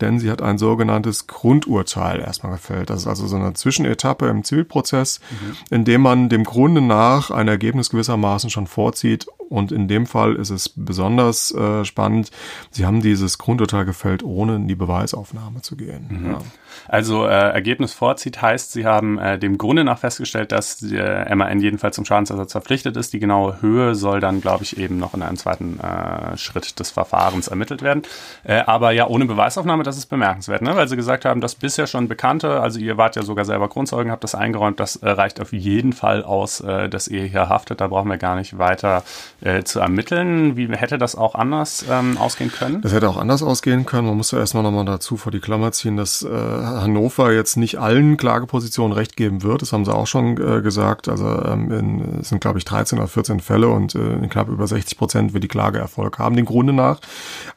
[0.00, 2.90] denn sie hat ein sogenanntes Grundurteil erstmal gefällt.
[2.90, 5.56] Das ist also so eine Zwischenetappe im Zivilprozess, mhm.
[5.70, 10.34] in dem man dem Grunde nach ein Ergebnis gewissermaßen schon vorzieht, Und in dem Fall
[10.34, 12.30] ist es besonders äh, spannend.
[12.70, 16.06] Sie haben dieses Grundurteil gefällt, ohne in die Beweisaufnahme zu gehen.
[16.08, 16.30] Mhm.
[16.32, 16.38] Ja.
[16.88, 21.60] Also äh, Ergebnis vorzieht heißt, Sie haben äh, dem Grunde nach festgestellt, dass äh, MAN
[21.60, 23.12] jedenfalls zum Schadensersatz verpflichtet ist.
[23.12, 26.90] Die genaue Höhe soll dann, glaube ich, eben noch in einem zweiten äh, Schritt des
[26.90, 28.02] Verfahrens ermittelt werden.
[28.42, 30.74] Äh, aber ja, ohne Beweisaufnahme, das ist bemerkenswert, ne?
[30.76, 34.10] weil Sie gesagt haben, das bisher schon Bekannte, also ihr wart ja sogar selber Grundzeugen,
[34.10, 37.80] habt das eingeräumt, das äh, reicht auf jeden Fall aus, äh, dass ihr hier haftet.
[37.80, 39.02] Da brauchen wir gar nicht weiter
[39.40, 40.56] äh, zu ermitteln.
[40.56, 42.80] Wie hätte das auch anders ähm, ausgehen können?
[42.82, 44.08] Das hätte auch anders ausgehen können.
[44.08, 47.78] Man muss ja erstmal nochmal dazu vor die Klammer ziehen, dass äh, Hannover jetzt nicht
[47.78, 49.62] allen Klagepositionen recht geben wird.
[49.62, 51.08] Das haben sie auch schon äh, gesagt.
[51.08, 54.48] Also ähm, in, es sind, glaube ich, 13 oder 14 Fälle und äh, in knapp
[54.48, 57.00] über 60 Prozent wird die Klage Erfolg haben, den Grunde nach.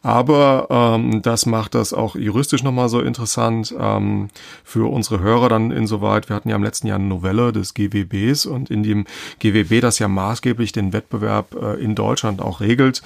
[0.03, 4.29] Aber ähm, das macht das auch juristisch nochmal so interessant ähm,
[4.63, 6.29] für unsere Hörer dann insoweit.
[6.29, 9.05] Wir hatten ja im letzten Jahr eine Novelle des GWBs und in dem
[9.39, 13.01] GWB, das ja maßgeblich den Wettbewerb äh, in Deutschland auch regelt,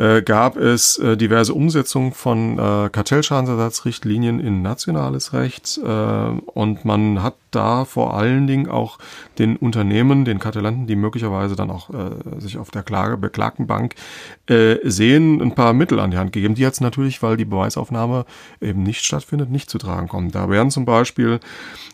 [0.00, 7.22] äh, gab es äh, diverse Umsetzungen von äh, Kartellschadensersatzrichtlinien in nationales Recht äh, und man
[7.22, 8.98] hat da vor allen Dingen auch
[9.38, 13.94] den Unternehmen, den Kartellanten, die möglicherweise dann auch äh, sich auf der Klage, beklagten Bank
[14.46, 18.24] äh, sehen, ein paar Mittel an die Hand gegeben, die jetzt natürlich, weil die Beweisaufnahme
[18.60, 20.30] eben nicht stattfindet, nicht zu tragen kommen.
[20.30, 21.40] Da wären zum Beispiel,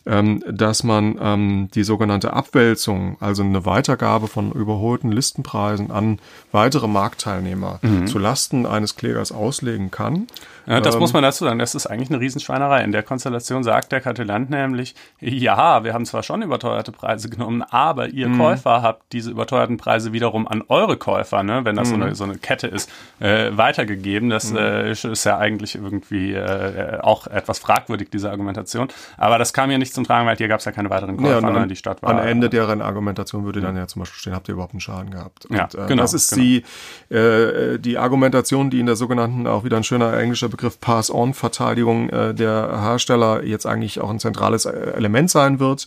[0.04, 6.18] ähm, dass man ähm, die sogenannte Abwälzung, also eine Weitergabe von überholten Listenpreisen an
[6.52, 7.95] weitere Marktteilnehmer mhm.
[8.04, 10.26] Zu Lasten eines Klägers auslegen kann.
[10.66, 11.58] Ja, das ähm, muss man dazu sagen.
[11.58, 12.82] Das ist eigentlich eine Riesenschweinerei.
[12.82, 17.62] In der Konstellation sagt der Kartellant nämlich, ja, wir haben zwar schon überteuerte Preise genommen,
[17.62, 18.38] aber ihr mhm.
[18.38, 21.94] Käufer habt diese überteuerten Preise wiederum an eure Käufer, ne, wenn das mhm.
[21.94, 24.28] so, eine, so eine Kette ist, äh, weitergegeben.
[24.28, 24.58] Das mhm.
[24.58, 28.88] äh, ist ja eigentlich irgendwie äh, auch etwas fragwürdig, diese Argumentation.
[29.16, 31.40] Aber das kam ja nicht zum Tragen, weil hier gab es ja keine weiteren Käufer,
[31.40, 31.66] ja, ne?
[31.68, 32.10] die Stadt war.
[32.10, 35.10] Am Ende deren Argumentation würde dann ja zum Beispiel stehen, habt ihr überhaupt einen Schaden
[35.10, 35.46] gehabt?
[35.46, 36.42] Und, ja, äh, genau, das ist genau.
[36.42, 42.10] die, äh, die Argumentation, die in der sogenannten, auch wieder ein schöner englischer Begriff Pass-on-Verteidigung
[42.10, 45.86] äh, der Hersteller jetzt eigentlich auch ein zentrales äh, Element sein wird.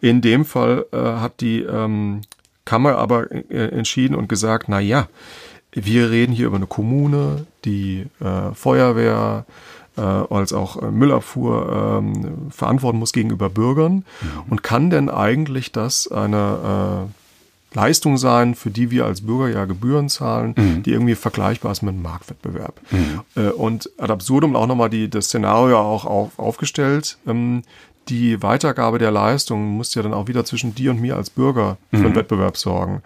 [0.00, 2.20] In dem Fall äh, hat die ähm,
[2.64, 5.08] Kammer aber äh, entschieden und gesagt, na ja,
[5.72, 9.44] wir reden hier über eine Kommune, die äh, Feuerwehr,
[9.96, 14.04] äh, als auch Müllabfuhr ähm, verantworten muss gegenüber Bürgern mhm.
[14.50, 17.08] und kann denn eigentlich das eine
[17.72, 20.82] Leistung sein, für die wir als Bürger ja Gebühren zahlen, mhm.
[20.82, 22.80] die irgendwie vergleichbar ist mit einem Marktwettbewerb.
[22.90, 23.20] Mhm.
[23.36, 27.18] Äh, und ad absurdum auch nochmal die, das Szenario auch auf, aufgestellt.
[27.26, 27.62] Ähm,
[28.08, 31.76] die Weitergabe der Leistung muss ja dann auch wieder zwischen dir und mir als Bürger
[31.90, 32.16] für einen mhm.
[32.16, 33.02] Wettbewerb sorgen.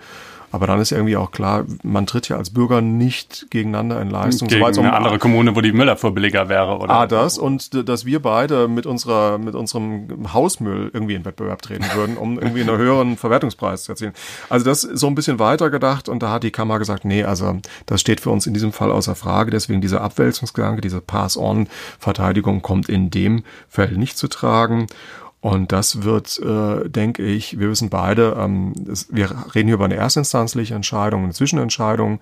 [0.55, 4.47] Aber dann ist irgendwie auch klar, man tritt ja als Bürger nicht gegeneinander in Leistung.
[4.47, 6.91] Gegen eine um andere Kommune, wo die Müllabfuhr billiger wäre, oder?
[6.91, 11.87] Ah, das und dass wir beide mit unserer, mit unserem Hausmüll irgendwie in Wettbewerb treten
[11.95, 14.13] würden, um irgendwie einen höheren Verwertungspreis zu erzielen.
[14.49, 17.25] Also das ist so ein bisschen weiter gedacht und da hat die Kammer gesagt, nee,
[17.25, 19.51] also das steht für uns in diesem Fall außer Frage.
[19.51, 24.87] Deswegen dieser Abwälzungsgedanke, diese Pass-on-Verteidigung kommt in dem Fall nicht zu tragen.
[25.45, 29.85] Und das wird, äh, denke ich, wir wissen beide, ähm, es, wir reden hier über
[29.85, 32.19] eine erstinstanzliche Entscheidung, eine Zwischenentscheidung.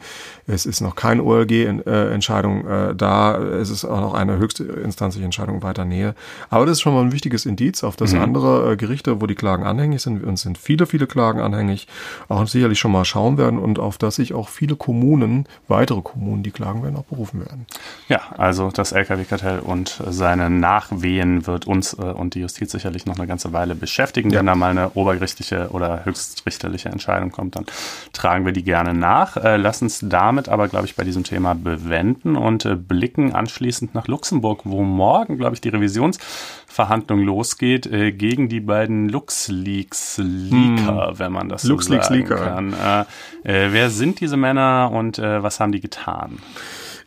[0.48, 3.38] Es ist noch keine OLG-Entscheidung äh, da.
[3.38, 6.16] Es ist auch noch eine höchstinstanzliche Entscheidung weiter Nähe.
[6.50, 8.22] Aber das ist schon mal ein wichtiges Indiz, auf das mhm.
[8.22, 11.87] andere äh, Gerichte, wo die Klagen anhängig sind, uns sind viele, viele Klagen anhängig,
[12.28, 16.42] auch sicherlich schon mal schauen werden und auf das sich auch viele Kommunen, weitere Kommunen,
[16.42, 17.66] die klagen werden, auch berufen werden.
[18.08, 23.12] Ja, also das LKW-Kartell und seine Nachwehen wird uns äh, und die Justiz sicherlich noch
[23.12, 24.31] noch eine ganze Weile beschäftigen.
[24.31, 24.38] Ja.
[24.38, 27.66] Wenn da mal eine obergerichtliche oder höchstrichterliche Entscheidung kommt, dann
[28.12, 29.37] tragen wir die gerne nach.
[29.37, 33.94] Äh, lass uns damit aber, glaube ich, bei diesem Thema bewenden und äh, blicken anschließend
[33.94, 41.18] nach Luxemburg, wo morgen, glaube ich, die Revisionsverhandlung losgeht äh, gegen die beiden LuxLeaks-Leaker, hm.
[41.18, 42.72] wenn man das so sagen kann.
[42.72, 43.01] Äh,
[43.44, 46.38] äh, wer sind diese Männer und äh, was haben die getan?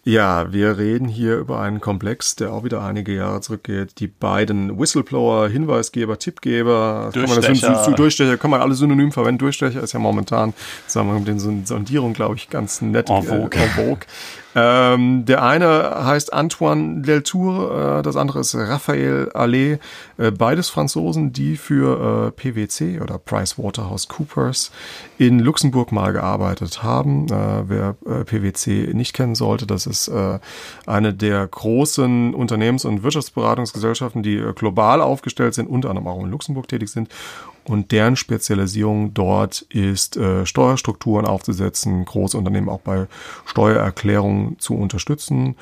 [0.08, 4.00] Ja, wir reden hier über einen Komplex, der auch wieder einige Jahre zurückgeht.
[4.00, 7.74] Die beiden Whistleblower, Hinweisgeber, Tippgeber, Durchstecher.
[7.74, 9.40] Kann man, Durchstecher kann man alle synonym verwenden.
[9.40, 10.54] Durchstecher ist ja momentan,
[10.86, 13.10] sagen wir mit den Sondierungen, glaube ich, ganz nett.
[13.10, 13.50] En vogue.
[13.60, 14.06] Äh, en vogue.
[14.56, 19.80] Ähm, der eine heißt Antoine Deltour, äh, das andere ist Raphael Allais,
[20.18, 24.72] äh, beides Franzosen, die für äh, PwC oder PricewaterhouseCoopers
[25.18, 27.28] in Luxemburg mal gearbeitet haben.
[27.28, 30.40] Äh, wer äh, PwC nicht kennen sollte, das ist äh,
[30.86, 36.70] eine der großen Unternehmens- und Wirtschaftsberatungsgesellschaften, die global aufgestellt sind, unter anderem auch in Luxemburg
[36.70, 37.10] tätig sind
[37.68, 43.08] und deren Spezialisierung dort ist, äh, Steuerstrukturen aufzusetzen, große Unternehmen auch bei
[43.46, 45.56] Steuererklärungen zu unterstützen.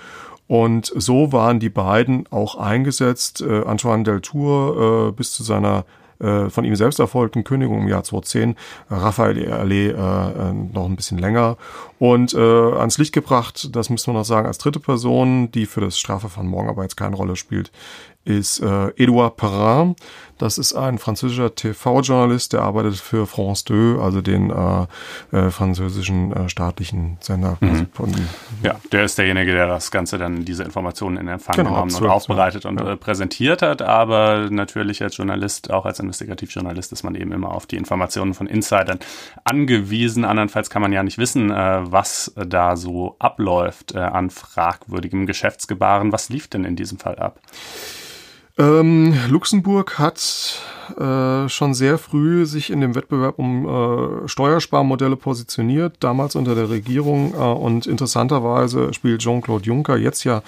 [0.47, 3.41] Und so waren die beiden auch eingesetzt.
[3.41, 5.85] Äh, Antoine Deltour äh, bis zu seiner
[6.19, 8.55] äh, von ihm selbst erfolgten Kündigung im Jahr 2010.
[8.89, 11.57] Raphael Allee äh, äh, noch ein bisschen länger.
[11.99, 15.81] Und äh, ans Licht gebracht, das müssen wir noch sagen, als dritte Person, die für
[15.81, 17.71] das Strafverfahren morgen aber jetzt keine Rolle spielt,
[18.25, 19.95] ist äh, Edouard Perrin.
[20.37, 24.87] Das ist ein französischer TV-Journalist, der arbeitet für France 2, also den äh,
[25.31, 27.57] äh, französischen äh, staatlichen Sender.
[27.61, 27.87] Mhm.
[28.61, 32.07] ja, der ist derjenige, der das Ganze dann, diese Informationen in Empfang genau, genommen und
[32.07, 32.93] aufbereitet und ja.
[32.93, 33.81] äh, präsentiert hat.
[33.81, 38.47] Aber natürlich als Journalist, auch als Investigativjournalist, ist man eben immer auf die Informationen von
[38.47, 38.99] Insidern
[39.45, 40.25] angewiesen.
[40.25, 46.11] Andernfalls kann man ja nicht wissen, äh, was da so abläuft äh, an fragwürdigem Geschäftsgebaren.
[46.11, 47.39] Was lief denn in diesem Fall ab?
[48.57, 50.61] Ähm, Luxemburg hat
[50.99, 56.69] äh, schon sehr früh sich in dem Wettbewerb um äh, Steuersparmodelle positioniert, damals unter der
[56.69, 57.33] Regierung.
[57.33, 60.43] Äh, und interessanterweise spielt Jean-Claude Juncker, jetzt ja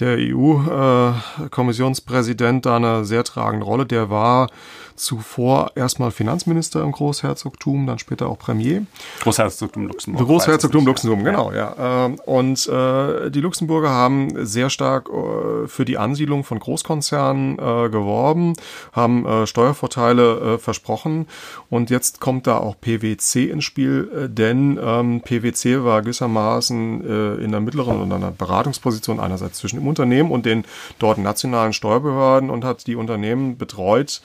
[0.00, 3.86] der EU-Kommissionspräsident, da eine sehr tragende Rolle.
[3.86, 4.48] Der war
[4.96, 8.86] zuvor erstmal Finanzminister im Großherzogtum, dann später auch Premier.
[9.22, 10.26] Großherzogtum Luxemburg.
[10.26, 12.06] Großherzogtum Luxemburg, genau, ja.
[12.06, 17.88] Ähm, und äh, die Luxemburger haben sehr stark äh, für die Ansiedlung von Großkonzernen äh,
[17.88, 18.54] geworben,
[18.92, 21.26] haben Steuervorteile versprochen.
[21.70, 27.60] Und jetzt kommt da auch PwC ins Spiel, denn ähm, PwC war gewissermaßen in der
[27.60, 30.64] mittleren und einer Beratungsposition einerseits zwischen dem Unternehmen und den
[30.98, 34.20] dort nationalen Steuerbehörden und hat die Unternehmen betreut,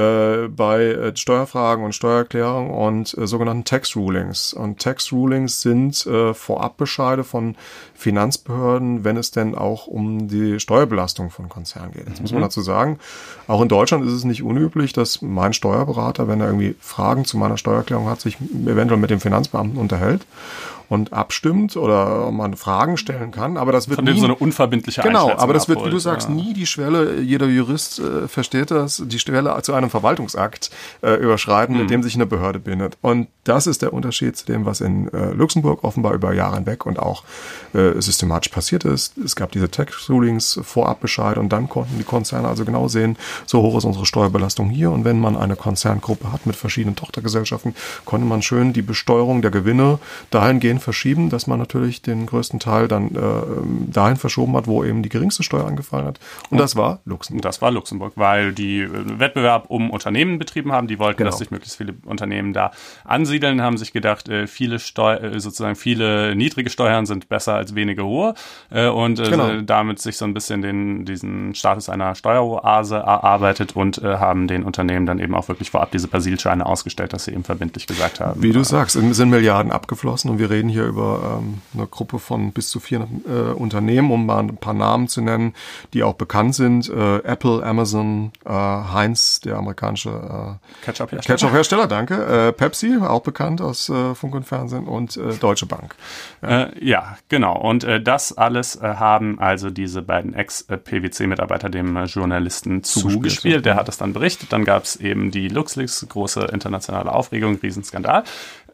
[0.00, 4.54] äh, bei äh, Steuerfragen und Steuererklärung und äh, sogenannten Tax Rulings.
[4.54, 7.56] Und Tax Rulings sind äh, Vorabbescheide von
[7.94, 12.08] Finanzbehörden, wenn es denn auch um die Steuerbelastung von Konzernen geht.
[12.08, 12.44] Jetzt muss man mhm.
[12.44, 12.98] dazu sagen,
[13.46, 17.36] auch in Deutschland ist es nicht unüblich, dass mein Steuerberater, wenn er irgendwie Fragen zu
[17.36, 20.26] meiner Steuererklärung hat, sich eventuell mit dem Finanzbeamten unterhält
[20.90, 23.56] und abstimmt oder man Fragen stellen kann.
[23.56, 26.00] Aber das wird Von dem nie, so eine unverbindliche Genau, aber das wird, wie du
[26.00, 26.34] sagst, ja.
[26.34, 30.70] nie die Schwelle, jeder Jurist äh, versteht das, die Schwelle zu einem Verwaltungsakt
[31.02, 31.82] äh, überschreiten, mhm.
[31.82, 32.98] mit dem sich eine Behörde bindet.
[33.02, 36.84] Und das ist der Unterschied zu dem, was in äh, Luxemburg offenbar über Jahre hinweg
[36.84, 37.22] und auch
[37.72, 39.16] äh, systematisch passiert ist.
[39.16, 43.78] Es gab diese Tax-Rulings, Vorabbescheid und dann konnten die Konzerne also genau sehen, so hoch
[43.78, 44.90] ist unsere Steuerbelastung hier.
[44.90, 49.52] Und wenn man eine Konzerngruppe hat mit verschiedenen Tochtergesellschaften, konnte man schön die Besteuerung der
[49.52, 50.00] Gewinne
[50.30, 55.02] dahingehend verschieben, dass man natürlich den größten Teil dann äh, dahin verschoben hat, wo eben
[55.02, 56.20] die geringste Steuer angefallen hat.
[56.44, 57.42] Und, und das war Luxemburg.
[57.42, 60.86] Das war Luxemburg, weil die äh, Wettbewerb um Unternehmen betrieben haben.
[60.86, 61.30] Die wollten, genau.
[61.30, 62.72] dass sich möglichst viele Unternehmen da
[63.04, 67.74] ansiedeln, haben sich gedacht, äh, viele Steu äh, sozusagen viele niedrige Steuern sind besser als
[67.74, 68.34] wenige hohe
[68.70, 69.60] äh, und äh, genau.
[69.62, 75.06] damit sich so ein bisschen den diesen Status einer Steueroase erarbeitet und haben den Unternehmen
[75.06, 78.42] dann eben auch wirklich vorab diese Persilscheine ausgestellt, dass sie eben verbindlich gesagt haben.
[78.42, 82.52] Wie du sagst, sind Milliarden abgeflossen und wir reden hier über ähm, eine Gruppe von
[82.52, 85.54] bis zu 400 äh, Unternehmen, um mal ein paar Namen zu nennen,
[85.92, 86.88] die auch bekannt sind.
[86.88, 92.48] Äh, Apple, Amazon, äh, Heinz, der amerikanische äh, Ketchup-Hersteller, Ketchup danke.
[92.48, 95.94] Äh, Pepsi, auch bekannt aus äh, Funk und Fernsehen und äh, Deutsche Bank.
[96.42, 97.58] Ja, äh, ja genau.
[97.58, 103.64] Und äh, das alles äh, haben also diese beiden Ex-PwC-Mitarbeiter dem äh, Journalisten zugespielt.
[103.66, 104.52] Der hat es dann berichtet.
[104.52, 108.24] Dann gab es eben die LuxLeaks, große internationale Aufregung, Riesenskandal.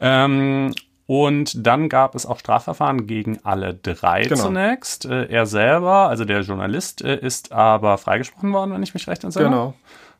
[0.00, 0.74] Ähm,
[1.06, 4.42] und dann gab es auch Strafverfahren gegen alle drei genau.
[4.42, 5.04] zunächst.
[5.04, 9.22] Äh, er selber, also der Journalist, äh, ist aber freigesprochen worden, wenn ich mich recht
[9.22, 9.46] entsinne.
[9.46, 9.74] Genau.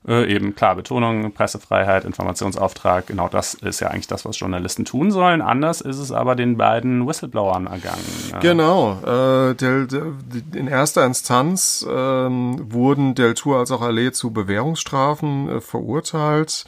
[0.07, 5.11] Äh, eben klar, Betonung, Pressefreiheit, Informationsauftrag, genau das ist ja eigentlich das, was Journalisten tun
[5.11, 5.43] sollen.
[5.43, 8.05] Anders ist es aber den beiden Whistleblowern ergangen.
[8.41, 9.01] Genau.
[9.03, 10.15] Äh, del, del,
[10.55, 16.65] in erster Instanz äh, wurden Deltour als auch Allee zu Bewährungsstrafen äh, verurteilt.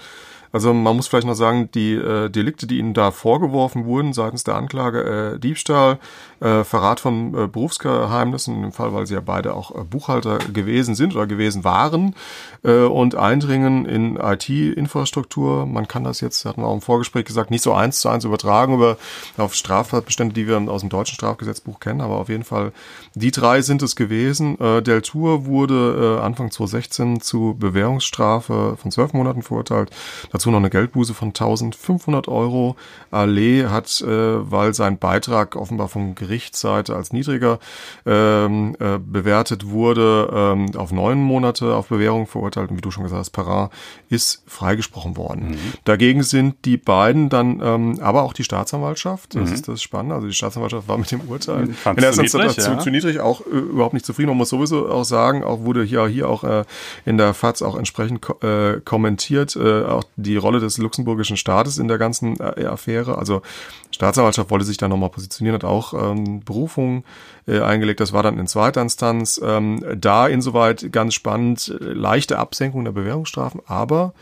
[0.53, 4.45] Also man muss vielleicht noch sagen, die äh, Delikte, die ihnen da vorgeworfen wurden seitens
[4.45, 5.99] der Anklage, äh, Diebstahl,
[6.41, 10.95] äh, Verrat von äh, Berufsgeheimnissen, im Fall, weil sie ja beide auch äh, Buchhalter gewesen
[10.95, 12.15] sind oder gewesen waren,
[12.65, 15.67] äh, und Eindringen in IT-Infrastruktur.
[15.67, 18.25] Man kann das jetzt, hatten wir auch im Vorgespräch gesagt, nicht so eins zu eins
[18.25, 18.97] übertragen über
[19.37, 22.73] auf Straftatbestände, die wir aus dem deutschen Strafgesetzbuch kennen, aber auf jeden Fall
[23.15, 24.61] die drei sind es gewesen.
[24.61, 29.91] Äh, Deltour wurde äh, Anfang 2016 zu Bewährungsstrafe von zwölf Monaten verurteilt.
[30.39, 32.77] Dazu noch eine Geldbuße von 1500 Euro.
[33.11, 37.59] Allee hat, äh, weil sein Beitrag offenbar von Gerichtsseite als niedriger
[38.07, 42.71] ähm, äh, bewertet wurde, ähm, auf neun Monate auf Bewährung verurteilt.
[42.71, 43.71] Und wie du schon gesagt hast, Perrin
[44.11, 45.49] ist freigesprochen worden.
[45.49, 45.59] Mhm.
[45.83, 49.55] Dagegen sind die beiden dann, ähm, aber auch die Staatsanwaltschaft, das mhm.
[49.55, 52.71] ist das Spannende, also die Staatsanwaltschaft war mit dem Urteil in der zu niedrig, zu,
[52.71, 52.79] ja.
[52.79, 54.29] zu, niedrig, auch äh, überhaupt nicht zufrieden.
[54.29, 56.65] Man muss sowieso auch sagen, auch wurde hier, hier auch äh,
[57.05, 61.79] in der FAZ auch entsprechend ko äh, kommentiert, äh, auch die Rolle des luxemburgischen Staates
[61.79, 63.19] in der ganzen äh, Affäre.
[63.19, 63.43] Also
[63.91, 67.05] Staatsanwaltschaft wollte sich da nochmal positionieren, hat auch ähm, Berufung
[67.47, 68.01] äh, eingelegt.
[68.01, 69.41] Das war dann in zweiter Instanz.
[69.43, 74.13] Ähm, da insoweit ganz spannend, äh, leichte Absenkung der Bewährungsstrafen, aber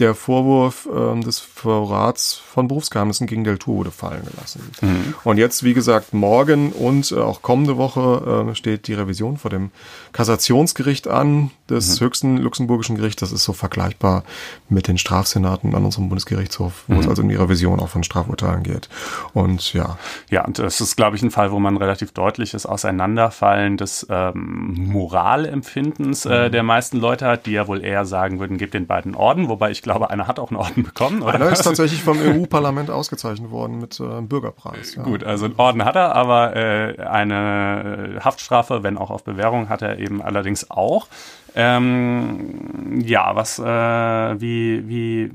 [0.00, 4.70] der Vorwurf äh, des Verrats von Berufsgeheimnissen gegen Deltour wurde fallen gelassen.
[4.80, 5.14] Mhm.
[5.24, 9.50] Und jetzt, wie gesagt, morgen und äh, auch kommende Woche äh, steht die Revision vor
[9.50, 9.70] dem
[10.12, 12.04] Kassationsgericht an, des mhm.
[12.04, 13.20] höchsten luxemburgischen Gerichts.
[13.20, 14.24] Das ist so vergleichbar
[14.68, 17.00] mit den Strafsenaten an unserem Bundesgerichtshof, wo mhm.
[17.00, 18.88] es also um die Revision auch von Strafurteilen geht.
[19.34, 19.98] Und ja.
[20.30, 24.74] Ja, und das ist, glaube ich, ein Fall, wo man relativ deutliches Auseinanderfallen des ähm,
[24.88, 26.52] Moralempfindens äh, mhm.
[26.52, 29.70] der meisten Leute hat, die ja wohl eher sagen würden, gebt den beiden Orden, wobei
[29.70, 31.22] ich glaube, einer hat auch einen Orden bekommen.
[31.22, 31.34] Oder?
[31.34, 34.94] Einer ist tatsächlich vom EU-Parlament ausgezeichnet worden mit äh, Bürgerpreis.
[34.94, 35.02] Ja.
[35.02, 39.82] Gut, also einen Orden hat er, aber äh, eine Haftstrafe, wenn auch auf Bewährung, hat
[39.82, 41.06] er eben allerdings auch.
[41.54, 45.30] Ähm, ja, was, äh, wie, wie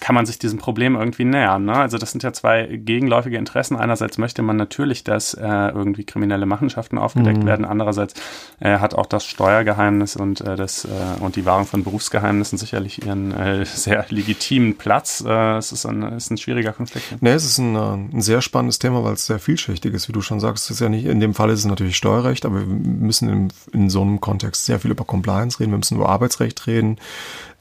[0.00, 1.64] kann man sich diesem Problem irgendwie nähern?
[1.64, 1.74] Ne?
[1.74, 3.76] Also das sind ja zwei gegenläufige Interessen.
[3.76, 7.46] Einerseits möchte man natürlich, dass äh, irgendwie kriminelle Machenschaften aufgedeckt mhm.
[7.46, 7.64] werden.
[7.64, 8.14] Andererseits
[8.60, 10.88] äh, hat auch das Steuergeheimnis und äh, das äh,
[11.20, 15.20] und die Wahrung von Berufsgeheimnissen sicherlich ihren äh, sehr legitimen Platz.
[15.20, 17.20] Es ist ein, ist ein schwieriger Konflikt.
[17.20, 20.22] Nee, es ist ein, ein sehr spannendes Thema, weil es sehr vielschichtig ist, wie du
[20.22, 20.64] schon sagst.
[20.64, 23.52] Es ist ja nicht, in dem Fall ist es natürlich Steuerrecht, aber wir müssen in,
[23.72, 26.98] in so einem Kontext sehr viel über Compliance reden, wir müssen über Arbeitsrecht reden,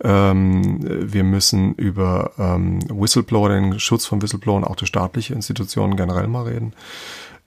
[0.01, 6.27] ähm, wir müssen über ähm, Whistleblower, den Schutz von Whistleblowern, auch der staatliche Institutionen generell
[6.27, 6.73] mal reden.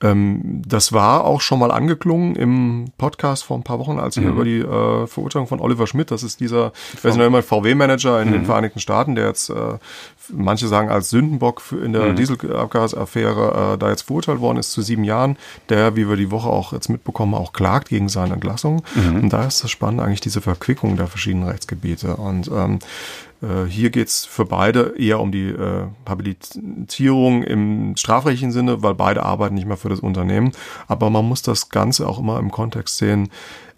[0.03, 4.25] Ähm, das war auch schon mal angeklungen im Podcast vor ein paar Wochen, als wir
[4.25, 4.33] mhm.
[4.33, 8.21] über die äh, Verurteilung von Oliver Schmidt, das ist dieser, ich weiß nicht immer, VW-Manager
[8.21, 8.33] in mhm.
[8.33, 9.79] den Vereinigten Staaten, der jetzt, äh,
[10.33, 12.17] manche sagen als Sündenbock in der mhm.
[12.17, 15.37] Dieselabgasaffäre äh, da jetzt verurteilt worden ist zu sieben Jahren,
[15.69, 18.83] der, wie wir die Woche auch jetzt mitbekommen, auch klagt gegen seine Entlassung.
[18.95, 19.23] Mhm.
[19.23, 22.17] Und da ist das Spannende eigentlich diese Verquickung der verschiedenen Rechtsgebiete.
[22.17, 22.79] Und ähm,
[23.43, 29.25] äh, hier geht's für beide eher um die äh, Habilitierung im strafrechtlichen Sinne, weil beide
[29.25, 30.53] arbeiten nicht mehr für das Unternehmen.
[30.89, 33.29] Aber man muss das Ganze auch immer im Kontext sehen,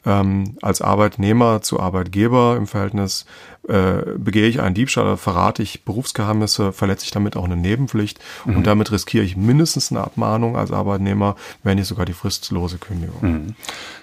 [0.06, 3.24] ähm, als Arbeitnehmer zu Arbeitgeber im Verhältnis
[3.68, 8.56] äh, begehe ich einen Diebstahl, verrate ich Berufsgeheimnisse, verletze ich damit auch eine Nebenpflicht mhm.
[8.56, 13.18] und damit riskiere ich mindestens eine Abmahnung als Arbeitnehmer, wenn nicht sogar die fristlose Kündigung.
[13.20, 13.54] Mhm.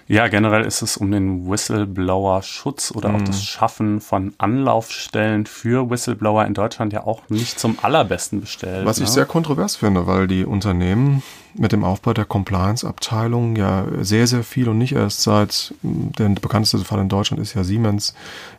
[0.08, 3.16] Ja, generell ist es um den Whistleblower-Schutz oder mhm.
[3.16, 8.86] auch das Schaffen von Anlaufstellen für Whistleblower in Deutschland ja auch nicht zum allerbesten bestellt.
[8.86, 9.06] Was ne?
[9.06, 14.44] ich sehr kontrovers finde, weil die Unternehmen mit dem Aufbau der Compliance-Abteilung ja sehr, sehr
[14.44, 18.14] viel und nicht erst seit der bekannteste Fall in Deutschland ist ja Siemens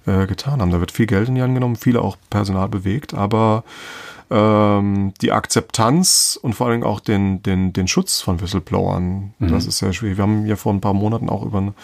[0.06, 0.70] äh, getan haben.
[0.70, 3.64] Da wird viel Geld in die Hand genommen, viele auch Personal bewegt, aber
[4.32, 9.48] ähm, die Akzeptanz und vor allen Dingen auch den, den, den Schutz von Whistleblowern, mhm.
[9.48, 10.16] das ist sehr schwierig.
[10.16, 11.74] Wir haben ja vor ein paar Monaten auch über eine,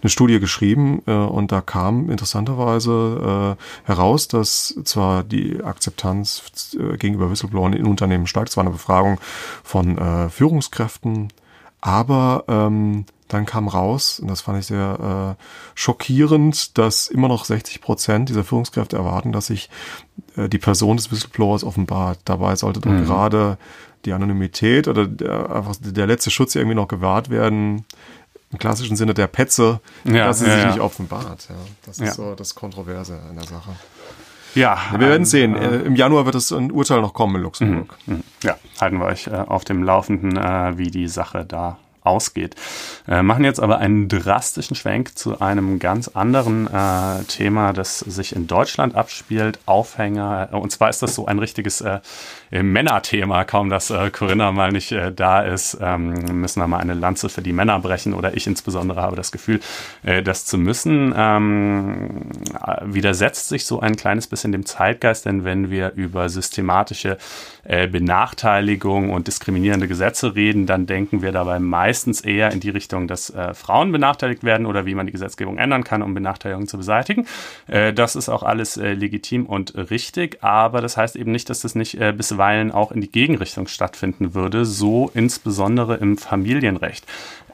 [0.00, 6.96] eine Studie geschrieben äh, und da kam interessanterweise äh, heraus, dass zwar die Akzeptanz äh,
[6.96, 9.20] gegenüber Whistleblowern in Unternehmen steigt, es war eine Befragung
[9.62, 11.28] von äh, Führungskräften,
[11.82, 15.42] aber ähm, dann kam raus, und das fand ich sehr äh,
[15.74, 19.68] schockierend, dass immer noch 60 Prozent dieser Führungskräfte erwarten, dass sich
[20.36, 22.18] äh, die Person des Whistleblowers offenbart.
[22.24, 23.04] Dabei sollte doch mhm.
[23.04, 23.58] gerade
[24.04, 27.84] die Anonymität oder der, einfach der letzte Schutz irgendwie noch gewahrt werden.
[28.50, 30.70] Im klassischen Sinne der Petze, ja, dass sie ja, sich ja.
[30.70, 31.48] nicht offenbart.
[31.84, 33.72] Das ist so das Kontroverse an der Sache.
[34.54, 35.54] Ja, wir werden sehen.
[35.54, 37.94] Äh, Im Januar wird es ein Urteil noch kommen in Luxemburg.
[38.06, 38.24] Mhm, mhm.
[38.42, 41.78] Ja, halten wir euch äh, auf dem Laufenden, äh, wie die Sache da
[42.08, 42.56] ausgeht.
[43.06, 48.34] Äh, machen jetzt aber einen drastischen Schwenk zu einem ganz anderen äh, Thema, das sich
[48.34, 49.58] in Deutschland abspielt.
[49.66, 50.48] Aufhänger.
[50.52, 52.00] Und zwar ist das so ein richtiges äh,
[52.50, 53.44] Männerthema.
[53.44, 57.28] Kaum, dass äh, Corinna mal nicht äh, da ist, ähm, müssen wir mal eine Lanze
[57.28, 58.14] für die Männer brechen.
[58.14, 59.60] Oder ich insbesondere habe das Gefühl,
[60.02, 61.14] äh, das zu müssen.
[61.16, 62.30] Ähm,
[62.82, 67.18] widersetzt sich so ein kleines bisschen dem Zeitgeist, denn wenn wir über systematische
[67.64, 73.08] äh, Benachteiligung und diskriminierende Gesetze reden, dann denken wir dabei meistens eher in die Richtung,
[73.08, 76.78] dass äh, Frauen benachteiligt werden oder wie man die Gesetzgebung ändern kann, um Benachteiligungen zu
[76.78, 77.26] beseitigen.
[77.66, 81.60] Äh, das ist auch alles äh, legitim und richtig, aber das heißt eben nicht, dass
[81.60, 87.04] das nicht äh, bisweilen auch in die Gegenrichtung stattfinden würde, so insbesondere im Familienrecht.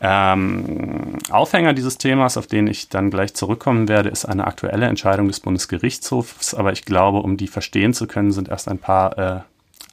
[0.02, 5.28] Ähm, Aufhänger dieses Themas, auf den ich dann gleich zurückkommen werde, ist eine aktuelle Entscheidung
[5.28, 9.40] des Bundesgerichtshofs, aber ich glaube, um die verstehen zu können, sind erst ein paar äh,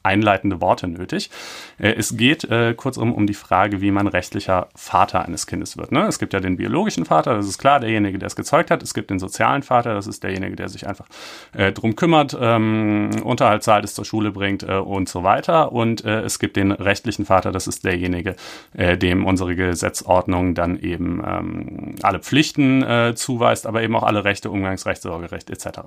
[0.04, 1.30] einleitende Worte nötig.
[1.78, 5.92] Äh, es geht äh, kurzum um die Frage, wie man rechtlicher Vater eines Kindes wird.
[5.92, 6.08] Ne?
[6.08, 8.84] Es gibt ja den biologischen Vater, das ist klar, derjenige, der es gezeugt hat.
[8.84, 11.06] Es gibt den sozialen Vater, das ist derjenige, der sich einfach
[11.54, 15.72] äh, drum kümmert, ähm, Unterhalt zahlt, es zur Schule bringt äh, und so weiter.
[15.72, 18.36] Und äh, es gibt den rechtlichen Vater, das ist derjenige,
[18.74, 24.24] äh, dem unsere Gesetzordnung dann eben ähm, alle Pflichten äh, zuweist, aber eben auch alle
[24.24, 25.82] Rechte, Umgangsrecht, Sorgerecht etc.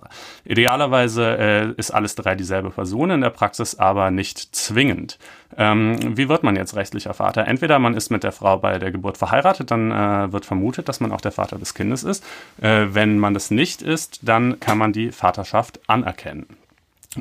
[0.44, 5.18] Idealerweise ist alles drei dieselbe Person in der Praxis, aber aber nicht zwingend.
[5.56, 7.46] Ähm, wie wird man jetzt rechtlicher Vater?
[7.46, 11.00] Entweder man ist mit der Frau bei der Geburt verheiratet, dann äh, wird vermutet, dass
[11.00, 12.22] man auch der Vater des Kindes ist.
[12.60, 16.46] Äh, wenn man das nicht ist, dann kann man die Vaterschaft anerkennen.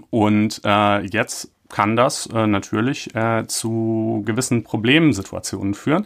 [0.09, 6.05] Und äh, jetzt kann das äh, natürlich äh, zu gewissen Problemsituationen führen.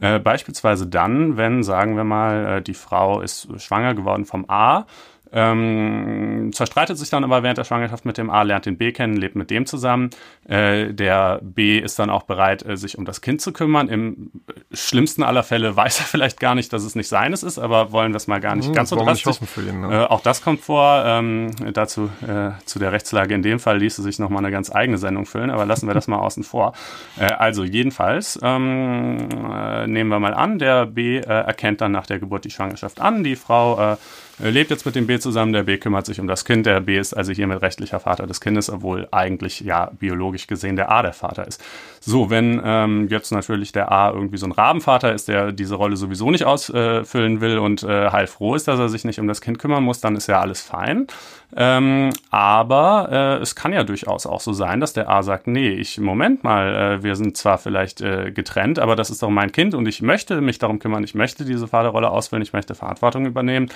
[0.00, 4.86] Äh, beispielsweise dann, wenn, sagen wir mal, äh, die Frau ist schwanger geworden vom A
[5.32, 9.16] ähm, zerstreitet sich dann aber während der Schwangerschaft mit dem A, lernt den B kennen,
[9.16, 10.10] lebt mit dem zusammen.
[10.48, 13.88] Äh, der B ist dann auch bereit, äh, sich um das Kind zu kümmern.
[13.88, 14.30] Im
[14.72, 18.12] schlimmsten aller Fälle weiß er vielleicht gar nicht, dass es nicht seines ist, aber wollen
[18.12, 19.40] das mal gar nicht hm, ganz so drastisch.
[19.56, 20.02] Ihn, ne?
[20.02, 21.02] äh, auch das kommt vor.
[21.04, 24.98] Ähm, dazu äh, zu der Rechtslage in dem Fall ließe sich nochmal eine ganz eigene
[24.98, 26.72] Sendung füllen, aber lassen wir das mal außen vor.
[27.18, 32.18] Äh, also jedenfalls ähm, äh, nehmen wir mal an, der B erkennt dann nach der
[32.18, 33.24] Geburt die Schwangerschaft an.
[33.24, 33.96] Die Frau
[34.38, 36.98] lebt jetzt mit dem B zusammen, der B kümmert sich um das Kind, der B
[36.98, 41.12] ist also hiermit rechtlicher Vater des Kindes, obwohl eigentlich ja biologisch gesehen der A der
[41.12, 41.62] Vater ist.
[42.08, 45.96] So, wenn ähm, jetzt natürlich der A irgendwie so ein Rabenvater ist, der diese Rolle
[45.96, 49.58] sowieso nicht ausfüllen will und äh, heilfroh ist, dass er sich nicht um das Kind
[49.58, 51.08] kümmern muss, dann ist ja alles fein.
[51.56, 55.70] Ähm, aber äh, es kann ja durchaus auch so sein, dass der A sagt, nee,
[55.70, 59.50] ich, Moment mal, äh, wir sind zwar vielleicht äh, getrennt, aber das ist doch mein
[59.50, 63.26] Kind und ich möchte mich darum kümmern, ich möchte diese Vaterrolle ausfüllen, ich möchte Verantwortung
[63.26, 63.68] übernehmen.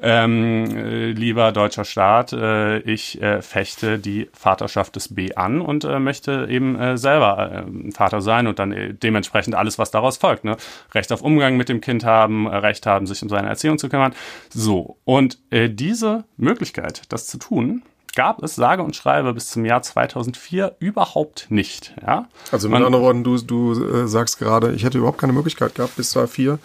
[0.00, 5.84] Ähm, äh, lieber deutscher Staat, äh, ich äh, fechte die Vaterschaft des B an und
[5.84, 10.16] äh, möchte eben äh, selber äh, Vater sein und dann äh, dementsprechend alles, was daraus
[10.16, 10.44] folgt.
[10.44, 10.56] Ne?
[10.94, 13.88] Recht auf Umgang mit dem Kind haben, äh, Recht haben, sich um seine Erziehung zu
[13.88, 14.14] kümmern.
[14.50, 17.82] So, und äh, diese Möglichkeit, das zu tun,
[18.14, 21.94] gab es sage und schreibe bis zum Jahr 2004 überhaupt nicht.
[22.04, 22.28] Ja?
[22.50, 25.94] Also mit anderen Worten, du, du äh, sagst gerade, ich hätte überhaupt keine Möglichkeit gehabt
[25.96, 26.58] bis 2004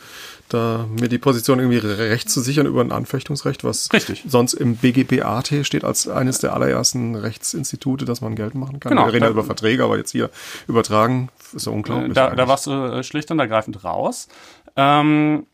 [0.49, 4.23] da mir die Position irgendwie recht zu sichern über ein Anfechtungsrecht, was Richtig.
[4.27, 8.91] sonst im BGBAT steht als eines der allerersten Rechtsinstitute, das man geltend machen kann.
[8.91, 10.29] Genau, Wir reden ja über Verträge, aber jetzt hier
[10.67, 12.13] übertragen ist ja unglaublich.
[12.13, 14.27] Da, da warst du äh, schlicht und ergreifend raus.
[14.75, 15.45] Ähm,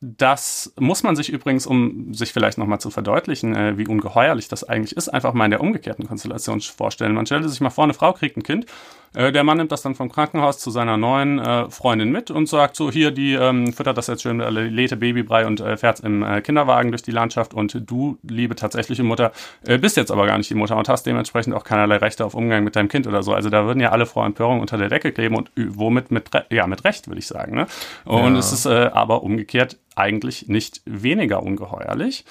[0.00, 4.62] das muss man sich übrigens, um sich vielleicht nochmal zu verdeutlichen, äh, wie ungeheuerlich das
[4.62, 7.14] eigentlich ist, einfach mal in der umgekehrten Konstellation vorstellen.
[7.14, 8.66] Man stellt sich mal vor, eine Frau kriegt ein Kind,
[9.14, 12.48] äh, der Mann nimmt das dann vom Krankenhaus zu seiner neuen äh, Freundin mit und
[12.48, 16.00] sagt so, hier, die ähm, füttert das jetzt schön mit Lete Babybrei und äh, fährt
[16.00, 19.32] im äh, Kinderwagen durch die Landschaft und du, liebe tatsächliche Mutter,
[19.66, 22.34] äh, bist jetzt aber gar nicht die Mutter und hast dementsprechend auch keinerlei Rechte auf
[22.34, 23.32] Umgang mit deinem Kind oder so.
[23.32, 26.66] Also da würden ja alle vor Empörung unter der Decke kleben und womit mit, ja,
[26.66, 27.54] mit Recht, würde ich sagen.
[27.54, 27.66] Ne?
[28.04, 28.38] Und ja.
[28.38, 32.24] es ist äh, aber umgekehrt eigentlich nicht weniger ungeheuerlich.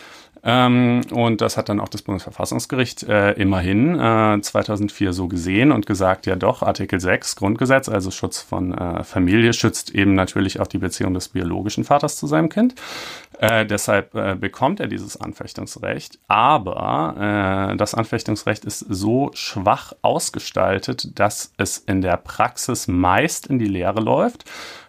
[0.44, 5.86] Ähm, und das hat dann auch das Bundesverfassungsgericht äh, immerhin äh, 2004 so gesehen und
[5.86, 10.68] gesagt, ja doch, Artikel 6 Grundgesetz, also Schutz von äh, Familie, schützt eben natürlich auch
[10.68, 12.76] die Beziehung des biologischen Vaters zu seinem Kind.
[13.40, 16.20] Äh, deshalb äh, bekommt er dieses Anfechtungsrecht.
[16.28, 23.60] Aber äh, das Anfechtungsrecht ist so schwach ausgestaltet, dass es in der Praxis meist in
[23.60, 24.46] die Lehre läuft.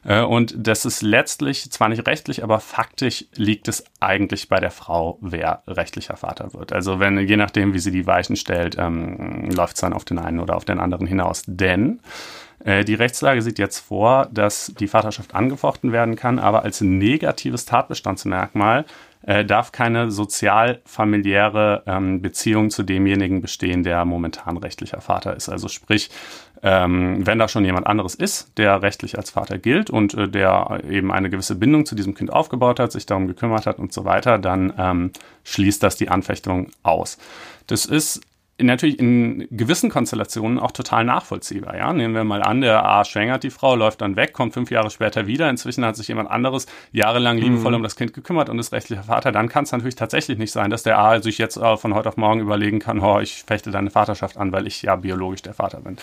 [0.09, 4.71] Äh, und das ist letztlich, zwar nicht rechtlich, aber faktisch liegt es eigentlich bei der
[4.71, 6.73] Frau, wer rechtlicher Vater wird.
[6.73, 10.19] Also wenn, je nachdem, wie sie die Weichen stellt, ähm, läuft es dann auf den
[10.19, 11.43] einen oder auf den anderen hinaus.
[11.47, 12.01] Denn
[12.65, 17.67] äh, die Rechtslage sieht jetzt vor, dass die Vaterschaft angefochten werden kann, aber als negatives
[17.67, 18.87] Tatbestandsmerkmal
[19.23, 25.49] äh, darf keine sozial-familiäre ähm, Beziehung zu demjenigen bestehen, der momentan rechtlicher Vater ist.
[25.49, 26.11] Also sprich,
[26.63, 30.81] ähm, wenn da schon jemand anderes ist, der rechtlich als Vater gilt und äh, der
[30.89, 34.05] eben eine gewisse Bindung zu diesem Kind aufgebaut hat, sich darum gekümmert hat und so
[34.05, 35.13] weiter, dann ähm,
[35.45, 37.19] schließt das die Anfechtung aus.
[37.67, 38.23] Das ist
[38.61, 41.77] natürlich in gewissen Konstellationen auch total nachvollziehbar.
[41.77, 41.93] Ja?
[41.93, 44.91] Nehmen wir mal an, der A schwängert die Frau, läuft dann weg, kommt fünf Jahre
[44.91, 45.49] später wieder.
[45.49, 47.77] Inzwischen hat sich jemand anderes jahrelang liebevoll mhm.
[47.77, 49.33] um das Kind gekümmert und ist rechtlicher Vater.
[49.33, 52.09] Dann kann es natürlich tatsächlich nicht sein, dass der A sich jetzt äh, von heute
[52.09, 55.55] auf morgen überlegen kann, oh, ich fechte deine Vaterschaft an, weil ich ja biologisch der
[55.55, 55.97] Vater bin.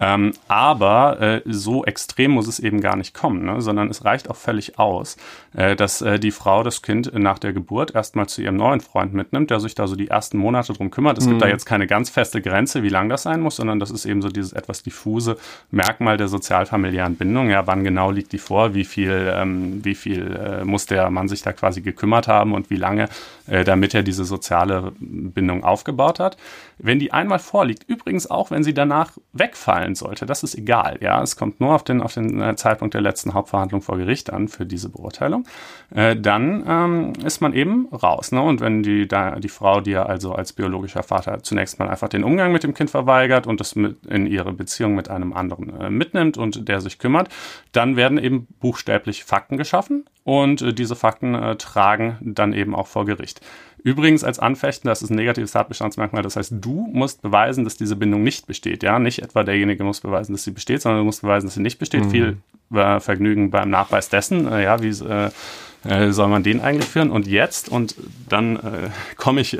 [0.00, 3.60] Ähm, aber äh, so extrem muss es eben gar nicht kommen, ne?
[3.60, 5.16] sondern es reicht auch völlig aus,
[5.56, 9.50] dass äh, die Frau das Kind nach der Geburt erstmal zu ihrem neuen Freund mitnimmt,
[9.50, 11.16] der sich da so die ersten Monate drum kümmert.
[11.16, 11.30] Es mhm.
[11.30, 14.04] gibt da jetzt keine ganz feste Grenze, wie lang das sein muss, sondern das ist
[14.04, 15.38] eben so dieses etwas diffuse
[15.70, 17.48] Merkmal der sozialfamiliären Bindung.
[17.48, 18.74] Ja, wann genau liegt die vor?
[18.74, 22.68] Wie viel, ähm, wie viel äh, muss der Mann sich da quasi gekümmert haben und
[22.68, 23.08] wie lange,
[23.46, 26.36] äh, damit er diese soziale Bindung aufgebaut hat?
[26.78, 30.98] Wenn die einmal vorliegt, übrigens auch, wenn sie danach wegfallen sollte, das ist egal.
[31.00, 34.30] Ja, es kommt nur auf den, auf den äh, Zeitpunkt der letzten Hauptverhandlung vor Gericht
[34.30, 35.45] an für diese Beurteilung.
[35.94, 38.32] Äh, dann ähm, ist man eben raus.
[38.32, 38.42] Ne?
[38.42, 42.24] Und wenn die, da, die Frau dir also als biologischer Vater zunächst mal einfach den
[42.24, 46.38] Umgang mit dem Kind verweigert und das in ihre Beziehung mit einem anderen äh, mitnimmt
[46.38, 47.28] und der sich kümmert,
[47.72, 52.88] dann werden eben buchstäblich Fakten geschaffen und äh, diese Fakten äh, tragen dann eben auch
[52.88, 53.40] vor Gericht.
[53.86, 57.94] Übrigens als Anfechten, das ist ein negatives Tatbestandsmerkmal, das heißt, du musst beweisen, dass diese
[57.94, 58.82] Bindung nicht besteht.
[58.82, 61.62] Ja, nicht etwa derjenige muss beweisen, dass sie besteht, sondern du musst beweisen, dass sie
[61.62, 62.04] nicht besteht.
[62.06, 62.10] Mhm.
[62.10, 62.36] Viel
[62.74, 64.50] äh, Vergnügen beim Nachweis dessen.
[64.50, 65.30] Äh, ja, wie äh,
[65.84, 67.12] äh, soll man den eigentlich führen?
[67.12, 67.94] Und jetzt, und
[68.28, 69.56] dann äh, komme ich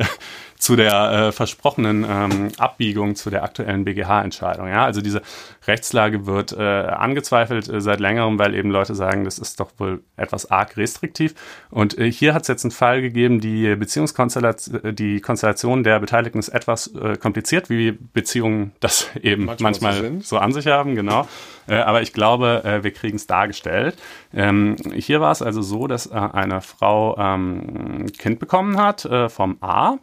[0.58, 4.68] zu der äh, versprochenen ähm, Abbiegung zu der aktuellen BGH-Entscheidung.
[4.68, 5.22] Ja, also diese
[5.66, 10.02] Rechtslage wird äh, angezweifelt äh, seit längerem, weil eben Leute sagen, das ist doch wohl
[10.16, 11.34] etwas arg restriktiv.
[11.70, 16.00] Und äh, hier hat es jetzt einen Fall gegeben, die Beziehungskonstellation, äh, die Konstellation der
[16.00, 20.94] Beteiligten ist etwas äh, kompliziert, wie Beziehungen das eben manchmal, manchmal so, an sich haben,
[20.94, 21.26] genau.
[21.68, 23.96] Aber ich glaube, wir kriegen es dargestellt.
[24.32, 29.98] Ähm, hier war es also so, dass eine Frau ähm, Kind bekommen hat vom A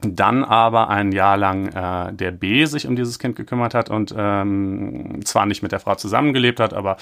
[0.00, 4.14] dann aber ein Jahr lang äh, der B sich um dieses Kind gekümmert hat und
[4.16, 6.98] ähm, zwar nicht mit der Frau zusammengelebt hat, aber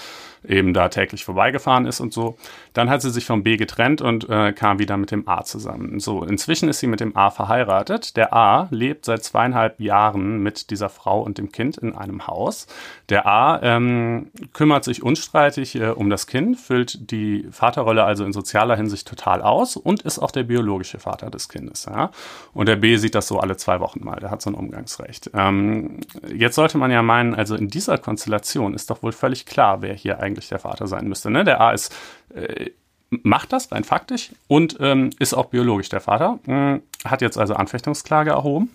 [0.48, 2.38] eben da täglich vorbeigefahren ist und so.
[2.72, 6.00] Dann hat sie sich vom B getrennt und äh, kam wieder mit dem A zusammen.
[6.00, 8.16] So, inzwischen ist sie mit dem A verheiratet.
[8.16, 12.66] Der A lebt seit zweieinhalb Jahren mit dieser Frau und dem Kind in einem Haus.
[13.10, 18.32] Der A ähm, kümmert sich unstreitig äh, um das Kind, füllt die Vaterrolle also in
[18.32, 21.84] sozialer Hinsicht total aus und ist auch der biologische Vater des Kindes.
[21.84, 22.10] Ja?
[22.54, 24.20] Und der B sieht das so alle zwei Wochen mal.
[24.20, 25.30] Der hat so ein Umgangsrecht.
[25.34, 26.00] Ähm,
[26.32, 29.94] jetzt sollte man ja meinen, also in dieser Konstellation ist doch wohl völlig klar, wer
[29.94, 31.30] hier eigentlich der Vater sein müsste.
[31.30, 31.44] Ne?
[31.44, 31.94] Der A ist
[32.34, 32.70] äh,
[33.10, 36.38] macht das rein faktisch und ähm, ist auch biologisch der Vater.
[36.46, 38.70] Äh, hat jetzt also Anfechtungsklage erhoben.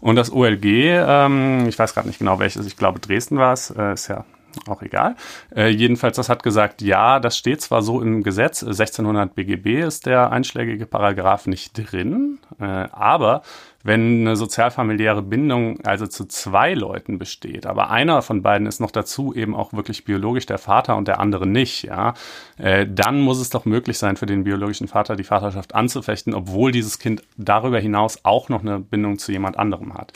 [0.00, 3.70] Und das OLG, ähm, ich weiß gerade nicht genau welches, ich glaube Dresden war es,
[3.70, 4.24] äh, ist ja
[4.66, 5.16] auch egal.
[5.54, 10.06] Äh, jedenfalls, das hat gesagt, ja, das steht zwar so im Gesetz, 1600 BGB ist
[10.06, 13.42] der einschlägige Paragraph nicht drin, äh, aber
[13.84, 18.90] wenn eine sozialfamiliäre Bindung also zu zwei Leuten besteht, aber einer von beiden ist noch
[18.90, 22.14] dazu eben auch wirklich biologisch der Vater und der andere nicht, ja,
[22.58, 26.72] äh, dann muss es doch möglich sein für den biologischen Vater die Vaterschaft anzufechten, obwohl
[26.72, 30.12] dieses Kind darüber hinaus auch noch eine Bindung zu jemand anderem hat.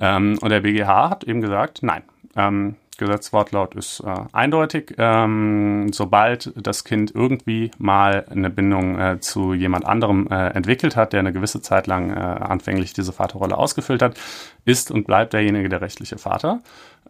[0.00, 2.02] Ähm, und der BGH hat eben gesagt, nein,
[2.34, 4.94] ähm, Gesetzwortlaut ist äh, eindeutig.
[4.98, 11.12] Ähm, sobald das Kind irgendwie mal eine Bindung äh, zu jemand anderem äh, entwickelt hat,
[11.12, 14.18] der eine gewisse Zeit lang äh, anfänglich diese Vaterrolle ausgefüllt hat,
[14.64, 16.60] ist und bleibt derjenige der rechtliche Vater.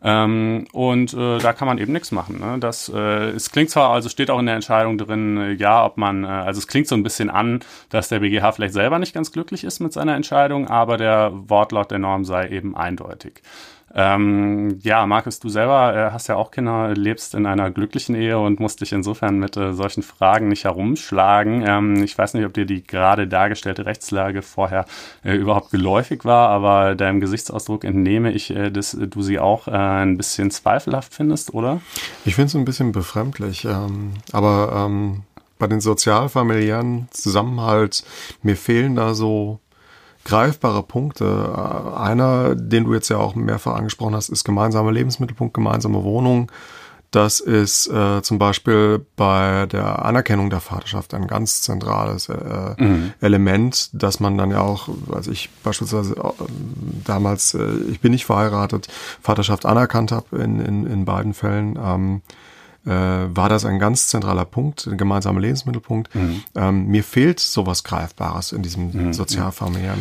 [0.04, 2.40] Ähm, und äh, da kann man eben nichts machen.
[2.40, 2.58] Ne?
[2.58, 5.96] Das, äh, es klingt zwar, also steht auch in der Entscheidung drin, äh, ja, ob
[5.96, 9.14] man, äh, also es klingt so ein bisschen an, dass der BGH vielleicht selber nicht
[9.14, 13.42] ganz glücklich ist mit seiner Entscheidung, aber der Wortlaut der Norm sei eben eindeutig.
[13.94, 18.38] Ähm, ja, Markus, du selber äh, hast ja auch Kinder, lebst in einer glücklichen Ehe
[18.38, 21.64] und musst dich insofern mit äh, solchen Fragen nicht herumschlagen.
[21.66, 24.86] Ähm, ich weiß nicht, ob dir die gerade dargestellte Rechtslage vorher
[25.24, 29.72] äh, überhaupt geläufig war, aber deinem Gesichtsausdruck entnehme ich, äh, dass du sie auch äh,
[29.72, 31.80] ein bisschen zweifelhaft findest, oder?
[32.24, 35.22] Ich finde es ein bisschen befremdlich, ähm, aber ähm,
[35.58, 38.04] bei den sozialfamiliären Zusammenhalt,
[38.42, 39.60] mir fehlen da so
[40.24, 41.24] greifbare Punkte.
[41.24, 46.50] Äh, einer, den du jetzt ja auch mehrfach angesprochen hast, ist gemeinsame Lebensmittelpunkt, gemeinsame Wohnung.
[47.12, 53.12] Das ist äh, zum Beispiel bei der Anerkennung der Vaterschaft ein ganz zentrales äh, mhm.
[53.20, 56.32] Element, dass man dann ja auch, als ich beispielsweise äh,
[57.04, 58.88] damals, äh, ich bin nicht verheiratet,
[59.20, 61.78] Vaterschaft anerkannt habe in, in, in beiden Fällen.
[61.78, 62.22] Ähm,
[62.84, 66.14] äh, war das ein ganz zentraler Punkt, ein gemeinsamer Lebensmittelpunkt.
[66.14, 66.42] Mhm.
[66.56, 69.12] Ähm, mir fehlt sowas Greifbares in diesem mhm.
[69.12, 70.00] sozialfamiliären.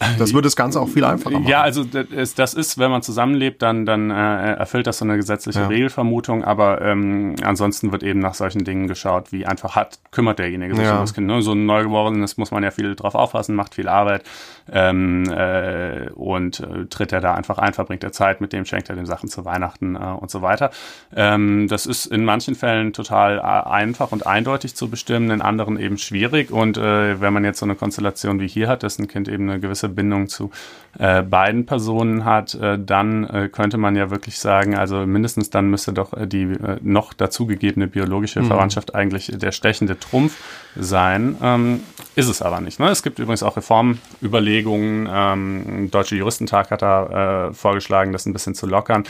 [0.00, 1.48] Äh, das würde das Ganze auch viel einfacher machen.
[1.48, 5.60] Ja, also das ist, wenn man zusammenlebt, dann, dann äh, erfüllt das so eine gesetzliche
[5.60, 5.66] ja.
[5.68, 10.74] Regelvermutung, aber ähm, ansonsten wird eben nach solchen Dingen geschaut, wie einfach hat, kümmert derjenige
[10.74, 10.94] sich ja.
[10.94, 11.26] um das Kind.
[11.26, 11.40] Ne?
[11.40, 14.24] So ein Neugeborenes muss man ja viel drauf aufpassen, macht viel Arbeit
[14.70, 18.88] ähm, äh, und äh, tritt er da einfach ein, verbringt er Zeit mit dem, schenkt
[18.90, 20.70] er dem Sachen zu Weihnachten äh, und so weiter.
[21.14, 25.78] Ähm, das ist in manchen Fällen total äh, einfach und eindeutig zu bestimmen, in anderen
[25.78, 26.50] eben schwierig.
[26.50, 29.48] Und äh, wenn man jetzt so eine Konstellation wie hier hat, dass ein Kind eben
[29.48, 30.50] eine gewisse Bindung zu
[30.98, 36.12] äh, beiden Personen hat, dann könnte man ja wirklich sagen, also mindestens dann müsste doch
[36.26, 36.52] die
[36.82, 38.46] noch dazugegebene biologische mhm.
[38.46, 40.36] Verwandtschaft eigentlich der stechende Trumpf
[40.76, 41.36] sein.
[41.42, 41.80] Ähm,
[42.14, 42.78] ist es aber nicht.
[42.78, 42.88] Ne?
[42.90, 45.08] Es gibt übrigens auch Reformüberlegungen.
[45.10, 49.04] Ähm, Deutsche Juristentag hat da äh, vorgeschlagen, das ein bisschen zu lockern.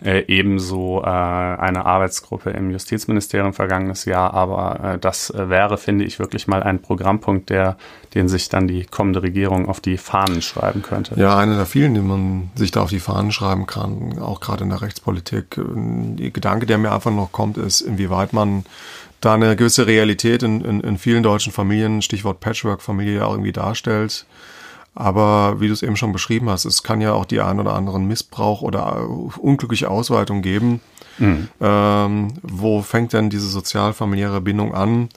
[0.00, 4.32] Äh, ebenso äh, eine Arbeitsgruppe im Justizministerium vergangenes Jahr.
[4.34, 7.76] Aber äh, das wäre, finde ich, wirklich mal ein Programmpunkt, der,
[8.14, 11.18] den sich dann die kommende Regierung auf die Fahnen schreiben könnte.
[11.20, 14.64] Ja, einer der vielen, die man sich da auf die Fahnen schreiben kann, auch gerade
[14.64, 15.58] in der Rechtspolitik.
[15.58, 18.64] Der Gedanke, der mir einfach noch kommt, ist, inwieweit man
[19.20, 24.26] da eine gewisse Realität in, in, in vielen deutschen Familien, Stichwort Patchwork-Familie, auch irgendwie darstellt.
[24.94, 27.74] Aber wie du es eben schon beschrieben hast, es kann ja auch die ein oder
[27.74, 29.08] anderen Missbrauch oder
[29.38, 30.80] unglückliche Ausweitung geben.
[31.18, 31.48] Mhm.
[31.60, 35.08] Ähm, wo fängt denn diese sozial-familiäre Bindung an?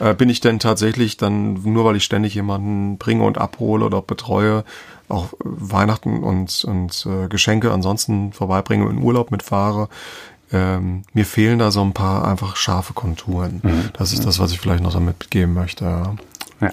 [0.00, 4.02] Äh, bin ich denn tatsächlich dann, nur weil ich ständig jemanden bringe und abhole oder
[4.02, 4.64] betreue,
[5.08, 9.88] auch Weihnachten und, und äh, Geschenke ansonsten vorbeibringe und in Urlaub mitfahre,
[10.52, 13.60] ähm, mir fehlen da so ein paar einfach scharfe Konturen.
[13.62, 13.90] Mhm.
[13.94, 15.84] Das ist das, was ich vielleicht noch damit mitgeben möchte.
[15.84, 16.14] Ja.
[16.62, 16.70] Ja.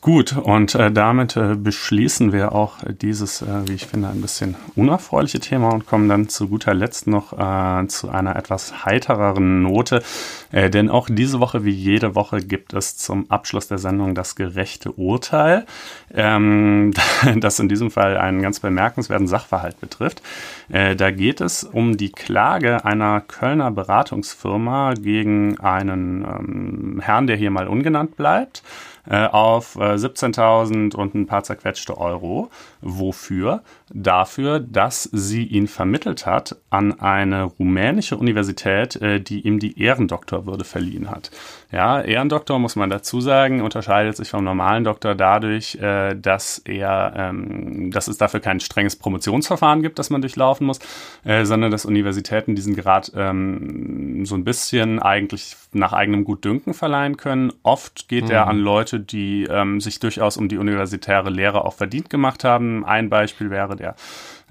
[0.00, 4.56] Gut, und äh, damit äh, beschließen wir auch dieses, äh, wie ich finde, ein bisschen
[4.74, 10.02] unerfreuliche Thema und kommen dann zu guter Letzt noch äh, zu einer etwas heitereren Note.
[10.50, 14.34] Äh, denn auch diese Woche, wie jede Woche, gibt es zum Abschluss der Sendung das
[14.34, 15.66] gerechte Urteil,
[16.12, 16.92] ähm,
[17.36, 20.20] das in diesem Fall einen ganz bemerkenswerten Sachverhalt betrifft.
[20.68, 27.36] Äh, da geht es um die Klage einer Kölner Beratungsfirma gegen einen ähm, Herrn, der
[27.36, 28.62] hier mal ungenannt bleibt
[29.08, 32.50] äh, auf äh, 17.000 und ein paar zerquetschte Euro.
[32.80, 33.62] Wofür?
[33.92, 40.64] Dafür, dass sie ihn vermittelt hat an eine rumänische Universität, äh, die ihm die Ehrendoktorwürde
[40.64, 41.30] verliehen hat.
[41.70, 47.14] Ja, Ehrendoktor, muss man dazu sagen, unterscheidet sich vom normalen Doktor dadurch, äh, dass er,
[47.16, 50.80] ähm, dass es dafür kein strenges Promotionsverfahren gibt, das man durchlaufen muss,
[51.24, 57.16] äh, sondern dass Universitäten diesen Grad ähm, so ein bisschen eigentlich nach eigenem Gutdünken verleihen
[57.16, 57.52] können.
[57.62, 58.30] Oft geht mhm.
[58.30, 62.84] er an Leute, die ähm, sich durchaus um die universitäre Lehre auch verdient gemacht haben.
[62.84, 63.94] Ein Beispiel wäre der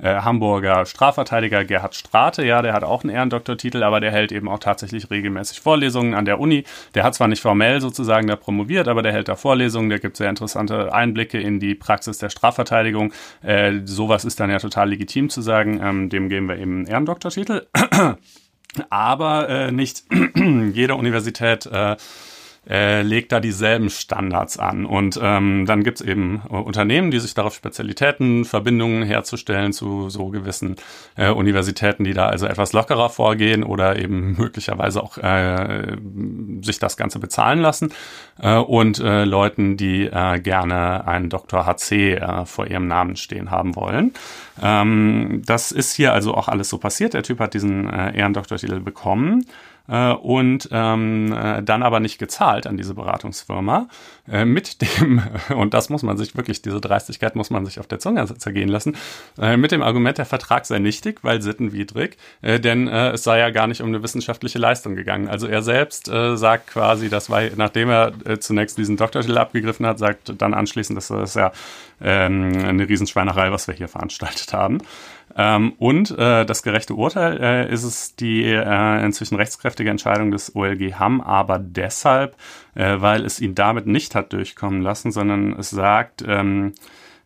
[0.01, 4.47] äh, Hamburger Strafverteidiger Gerhard Strate, ja, der hat auch einen Ehrendoktortitel, aber der hält eben
[4.47, 6.63] auch tatsächlich regelmäßig Vorlesungen an der Uni.
[6.95, 10.17] Der hat zwar nicht formell sozusagen da promoviert, aber der hält da Vorlesungen, der gibt
[10.17, 13.13] sehr interessante Einblicke in die Praxis der Strafverteidigung.
[13.43, 16.87] Äh, sowas ist dann ja total legitim zu sagen, ähm, dem geben wir eben einen
[16.87, 17.67] Ehrendoktortitel.
[18.89, 20.03] aber äh, nicht
[20.73, 21.97] jede Universität äh,
[22.69, 24.85] äh, legt da dieselben Standards an.
[24.85, 30.27] Und ähm, dann gibt's eben äh, Unternehmen, die sich darauf Spezialitäten, Verbindungen herzustellen zu so
[30.27, 30.75] gewissen
[31.15, 35.97] äh, Universitäten, die da also etwas lockerer vorgehen oder eben möglicherweise auch äh,
[36.61, 37.93] sich das Ganze bezahlen lassen.
[38.39, 41.65] Äh, und äh, Leuten, die äh, gerne einen Dr.
[41.65, 44.13] HC äh, vor ihrem Namen stehen haben wollen.
[44.61, 47.15] Ähm, das ist hier also auch alles so passiert.
[47.15, 49.45] Der Typ hat diesen äh, Ehrendoktortitel bekommen
[49.87, 53.87] äh, und ähm, äh, dann aber nicht gezahlt an diese Beratungsfirma
[54.31, 55.21] äh, mit dem,
[55.55, 58.69] und das muss man sich wirklich, diese Dreistigkeit muss man sich auf der Zunge zergehen
[58.69, 58.95] lassen,
[59.39, 63.49] äh, mit dem Argument, der Vertrag sei nichtig, weil sittenwidrig, äh, denn es sei ja
[63.49, 65.27] gar nicht um eine wissenschaftliche Leistung gegangen.
[65.27, 70.33] Also er selbst sagt quasi, das war, nachdem er zunächst diesen Doktortitel abgegriffen hat, sagt
[70.41, 71.51] dann anschließend, das ist ja
[72.01, 74.79] ähm, eine Riesenschweinerei, was wir hier veranstaltet haben.
[75.37, 80.55] Ähm, und äh, das gerechte Urteil äh, ist es die äh, inzwischen rechtskräftige Entscheidung des
[80.55, 82.35] OLG Hamm, aber deshalb,
[82.73, 86.73] weil es ihn damit nicht hat durchkommen lassen, sondern es sagt, ähm,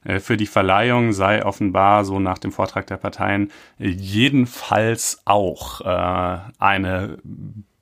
[0.03, 6.39] äh, für die Verleihung sei offenbar so nach dem Vortrag der Parteien jedenfalls auch äh,
[6.59, 7.17] eine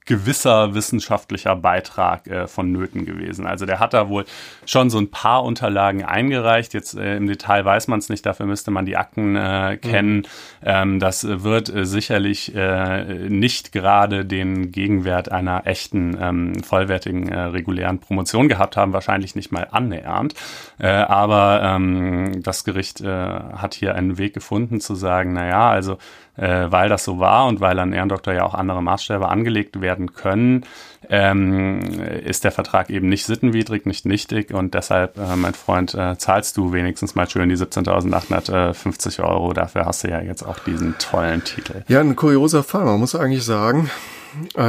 [0.05, 3.45] gewisser wissenschaftlicher Beitrag äh, vonnöten gewesen.
[3.45, 4.25] Also der hat da wohl
[4.65, 6.73] schon so ein paar Unterlagen eingereicht.
[6.73, 10.17] Jetzt äh, im Detail weiß man es nicht, dafür müsste man die Akten äh, kennen.
[10.17, 10.23] Mhm.
[10.63, 17.39] Ähm, das wird äh, sicherlich äh, nicht gerade den Gegenwert einer echten, ähm, vollwertigen, äh,
[17.39, 20.33] regulären Promotion gehabt haben, wahrscheinlich nicht mal annähernd.
[20.79, 25.69] Äh, aber ähm, das Gericht äh, hat hier einen Weg gefunden zu sagen, na ja,
[25.69, 25.97] also
[26.37, 30.13] äh, weil das so war und weil an Ehrendoktor ja auch andere Maßstäbe angelegt werden
[30.13, 30.65] können,
[31.09, 31.81] ähm,
[32.25, 36.57] ist der Vertrag eben nicht sittenwidrig, nicht nichtig und deshalb, äh, mein Freund, äh, zahlst
[36.57, 39.53] du wenigstens mal schön die 17.850 Euro.
[39.53, 41.83] Dafür hast du ja jetzt auch diesen tollen Titel.
[41.87, 42.85] Ja, ein kurioser Fall.
[42.85, 43.89] Man muss eigentlich sagen,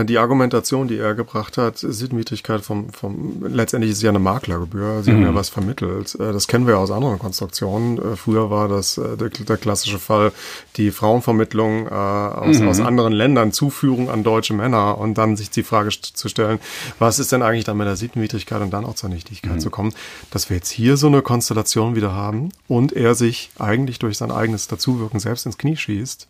[0.05, 5.03] die Argumentation, die er gebracht hat, Sittenwidrigkeit vom, vom, letztendlich ist es ja eine Maklergebühr.
[5.03, 5.17] Sie mhm.
[5.17, 6.15] haben ja was vermittelt.
[6.17, 7.99] Äh, das kennen wir ja aus anderen Konstruktionen.
[7.99, 10.33] Äh, früher war das der, der klassische Fall,
[10.77, 12.69] die Frauenvermittlung aus, mhm.
[12.69, 16.59] aus anderen Ländern, Zuführung an deutsche Männer und dann sich die Frage zu stellen,
[16.99, 19.61] was ist denn eigentlich dann mit der Sittenwidrigkeit und dann auch zur Nichtigkeit mhm.
[19.61, 19.95] zu kommen,
[20.31, 24.31] dass wir jetzt hier so eine Konstellation wieder haben und er sich eigentlich durch sein
[24.31, 26.27] eigenes Dazuwirken selbst ins Knie schießt.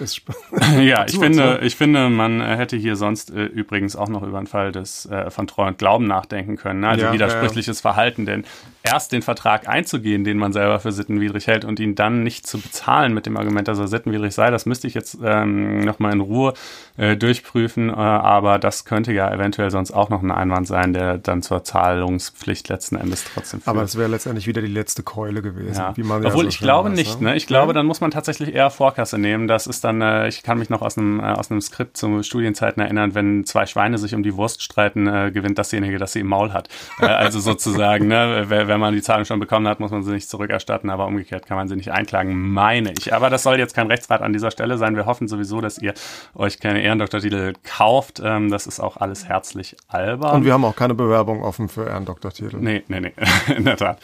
[0.80, 4.46] Ja, ich finde, ich finde, man hätte hier sonst äh, übrigens auch noch über den
[4.46, 6.80] Fall des äh, von Treu und Glauben nachdenken können.
[6.80, 6.88] Ne?
[6.88, 7.82] Also ja, widersprüchliches ja.
[7.82, 8.44] Verhalten, denn
[8.82, 12.58] erst den Vertrag einzugehen, den man selber für sittenwidrig hält und ihn dann nicht zu
[12.60, 16.20] bezahlen mit dem Argument, dass er sittenwidrig sei, das müsste ich jetzt ähm, nochmal in
[16.20, 16.52] Ruhe
[16.96, 17.88] äh, durchprüfen.
[17.88, 21.64] Äh, aber das könnte ja eventuell sonst auch noch ein Einwand sein, der dann zur
[21.64, 23.68] Zahlungspflicht letzten Endes trotzdem führt.
[23.68, 25.80] Aber es wäre letztendlich wieder die letzte Keule gewesen.
[25.80, 25.90] Ja.
[25.90, 27.20] Obwohl so ich glaube weiß, nicht.
[27.20, 27.30] Ne?
[27.30, 27.36] ne?
[27.36, 29.48] Ich glaube, dann muss man tatsächlich eher Vorkasse nehmen.
[29.48, 32.22] Das ist dann, äh, ich kann mich noch aus einem, äh, aus einem Skript zu
[32.22, 36.20] Studienzeiten erinnern, wenn zwei Schweine sich um die Wurst streiten, äh, gewinnt dasjenige, das sie
[36.20, 36.68] im Maul hat.
[37.00, 40.28] Äh, also sozusagen, ne, wenn man die Zahlung schon bekommen hat, muss man sie nicht
[40.28, 43.12] zurückerstatten, aber umgekehrt kann man sie nicht einklagen, meine ich.
[43.14, 44.96] Aber das soll jetzt kein Rechtsrat an dieser Stelle sein.
[44.96, 45.94] Wir hoffen sowieso, dass ihr
[46.34, 48.20] euch keine Ehrendoktortitel kauft.
[48.24, 50.36] Ähm, das ist auch alles herzlich albern.
[50.36, 52.56] Und wir haben auch keine Bewerbung offen für Ehrendoktortitel.
[52.58, 53.12] Nee, nee, nee,
[53.56, 53.98] in der Tat.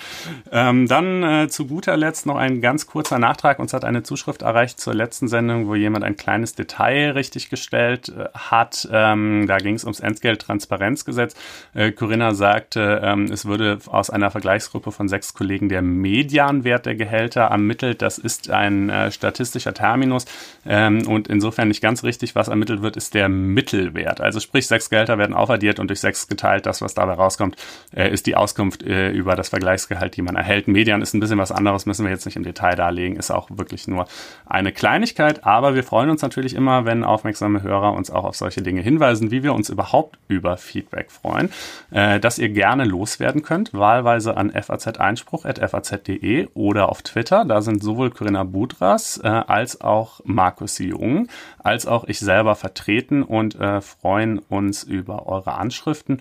[0.52, 3.58] Ähm, dann äh, zu guter Letzt noch ein ganz kurzer Nachtrag.
[3.58, 8.10] Uns hat eine Zuschrift erreicht zur letzten Sendung, wo jemand ein kleines Detail richtig gestellt
[8.10, 8.88] äh, hat.
[8.92, 11.34] Ähm, da ging es ums Entgelttransparenzgesetz.
[11.74, 16.94] Äh, Corinna sagte, ähm, es würde aus einer Vergleichsgruppe von sechs Kollegen der Medianwert der
[16.94, 18.02] Gehälter ermittelt.
[18.02, 20.26] Das ist ein äh, statistischer Terminus
[20.66, 22.34] ähm, und insofern nicht ganz richtig.
[22.34, 24.20] Was ermittelt wird, ist der Mittelwert.
[24.20, 26.66] Also sprich, sechs Gehälter werden aufaddiert und durch sechs geteilt.
[26.66, 27.56] Das, was dabei rauskommt,
[27.94, 30.68] äh, ist die Auskunft äh, über das Vergleichsgehalt, die man erhält.
[30.68, 33.48] Median ist ein bisschen was anderes, müssen wir jetzt nicht im Detail darlegen, ist auch
[33.50, 34.06] wirklich nur
[34.46, 35.44] eine Kleinigkeit.
[35.44, 39.30] Aber wir freuen uns natürlich immer, wenn aufmerksame Hörer uns auch auf solche Dinge hinweisen,
[39.30, 41.50] wie wir uns überhaupt über Feedback freuen,
[41.90, 47.44] äh, dass ihr gerne loswerden könnt, wahlweise an faz-einspruch.faz.de oder auf Twitter.
[47.44, 53.22] Da sind sowohl Corinna Budras äh, als auch Markus Jung, als auch ich selber vertreten
[53.22, 56.18] und äh, freuen uns über eure Anschriften.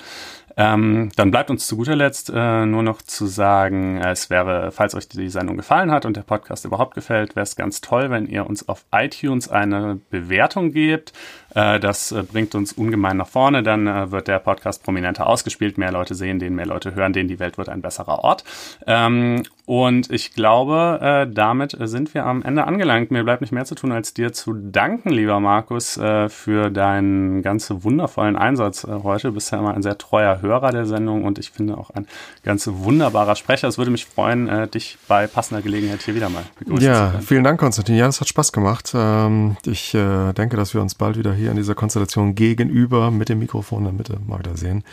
[0.60, 4.74] Ähm, dann bleibt uns zu guter Letzt äh, nur noch zu sagen, äh, es wäre,
[4.74, 8.10] falls euch die Sendung gefallen hat und der Podcast überhaupt gefällt, wäre es ganz toll,
[8.10, 11.14] wenn ihr uns auf iTunes eine Bewertung gebt.
[11.56, 13.64] Äh, das äh, bringt uns ungemein nach vorne.
[13.64, 17.28] Dann äh, wird der Podcast prominenter ausgespielt, mehr Leute sehen den, mehr Leute hören den,
[17.28, 18.44] die Welt wird ein besserer Ort.
[18.86, 23.12] Ähm, und ich glaube, damit sind wir am Ende angelangt.
[23.12, 25.94] Mir bleibt nicht mehr zu tun, als dir zu danken, lieber Markus,
[26.30, 29.28] für deinen ganz wundervollen Einsatz heute.
[29.28, 32.08] Du bist ja immer ein sehr treuer Hörer der Sendung und ich finde auch ein
[32.44, 33.68] ganz wunderbarer Sprecher.
[33.68, 37.14] Es würde mich freuen, dich bei passender Gelegenheit hier wieder mal begrüßen ja, zu können.
[37.14, 37.96] Ja, vielen Dank, Konstantin.
[37.96, 38.92] Ja, es hat Spaß gemacht.
[38.96, 43.40] Ähm, ich denke, dass wir uns bald wieder hier in dieser Konstellation gegenüber mit dem
[43.40, 44.84] Mikrofon in der Mitte mal wieder sehen.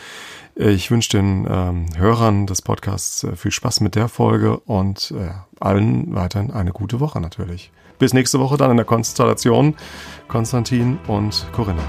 [0.54, 5.30] Ich wünsche den ähm, Hörern des Podcasts äh, viel Spaß mit der Folge und äh,
[5.60, 7.70] allen weiterhin eine gute Woche natürlich.
[7.98, 9.74] Bis nächste Woche dann in der Konstellation
[10.28, 11.82] Konstantin und Corinna.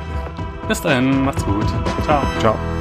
[0.67, 1.65] Bis dahin, macht's gut.
[2.03, 2.23] Ciao.
[2.39, 2.76] Ciao.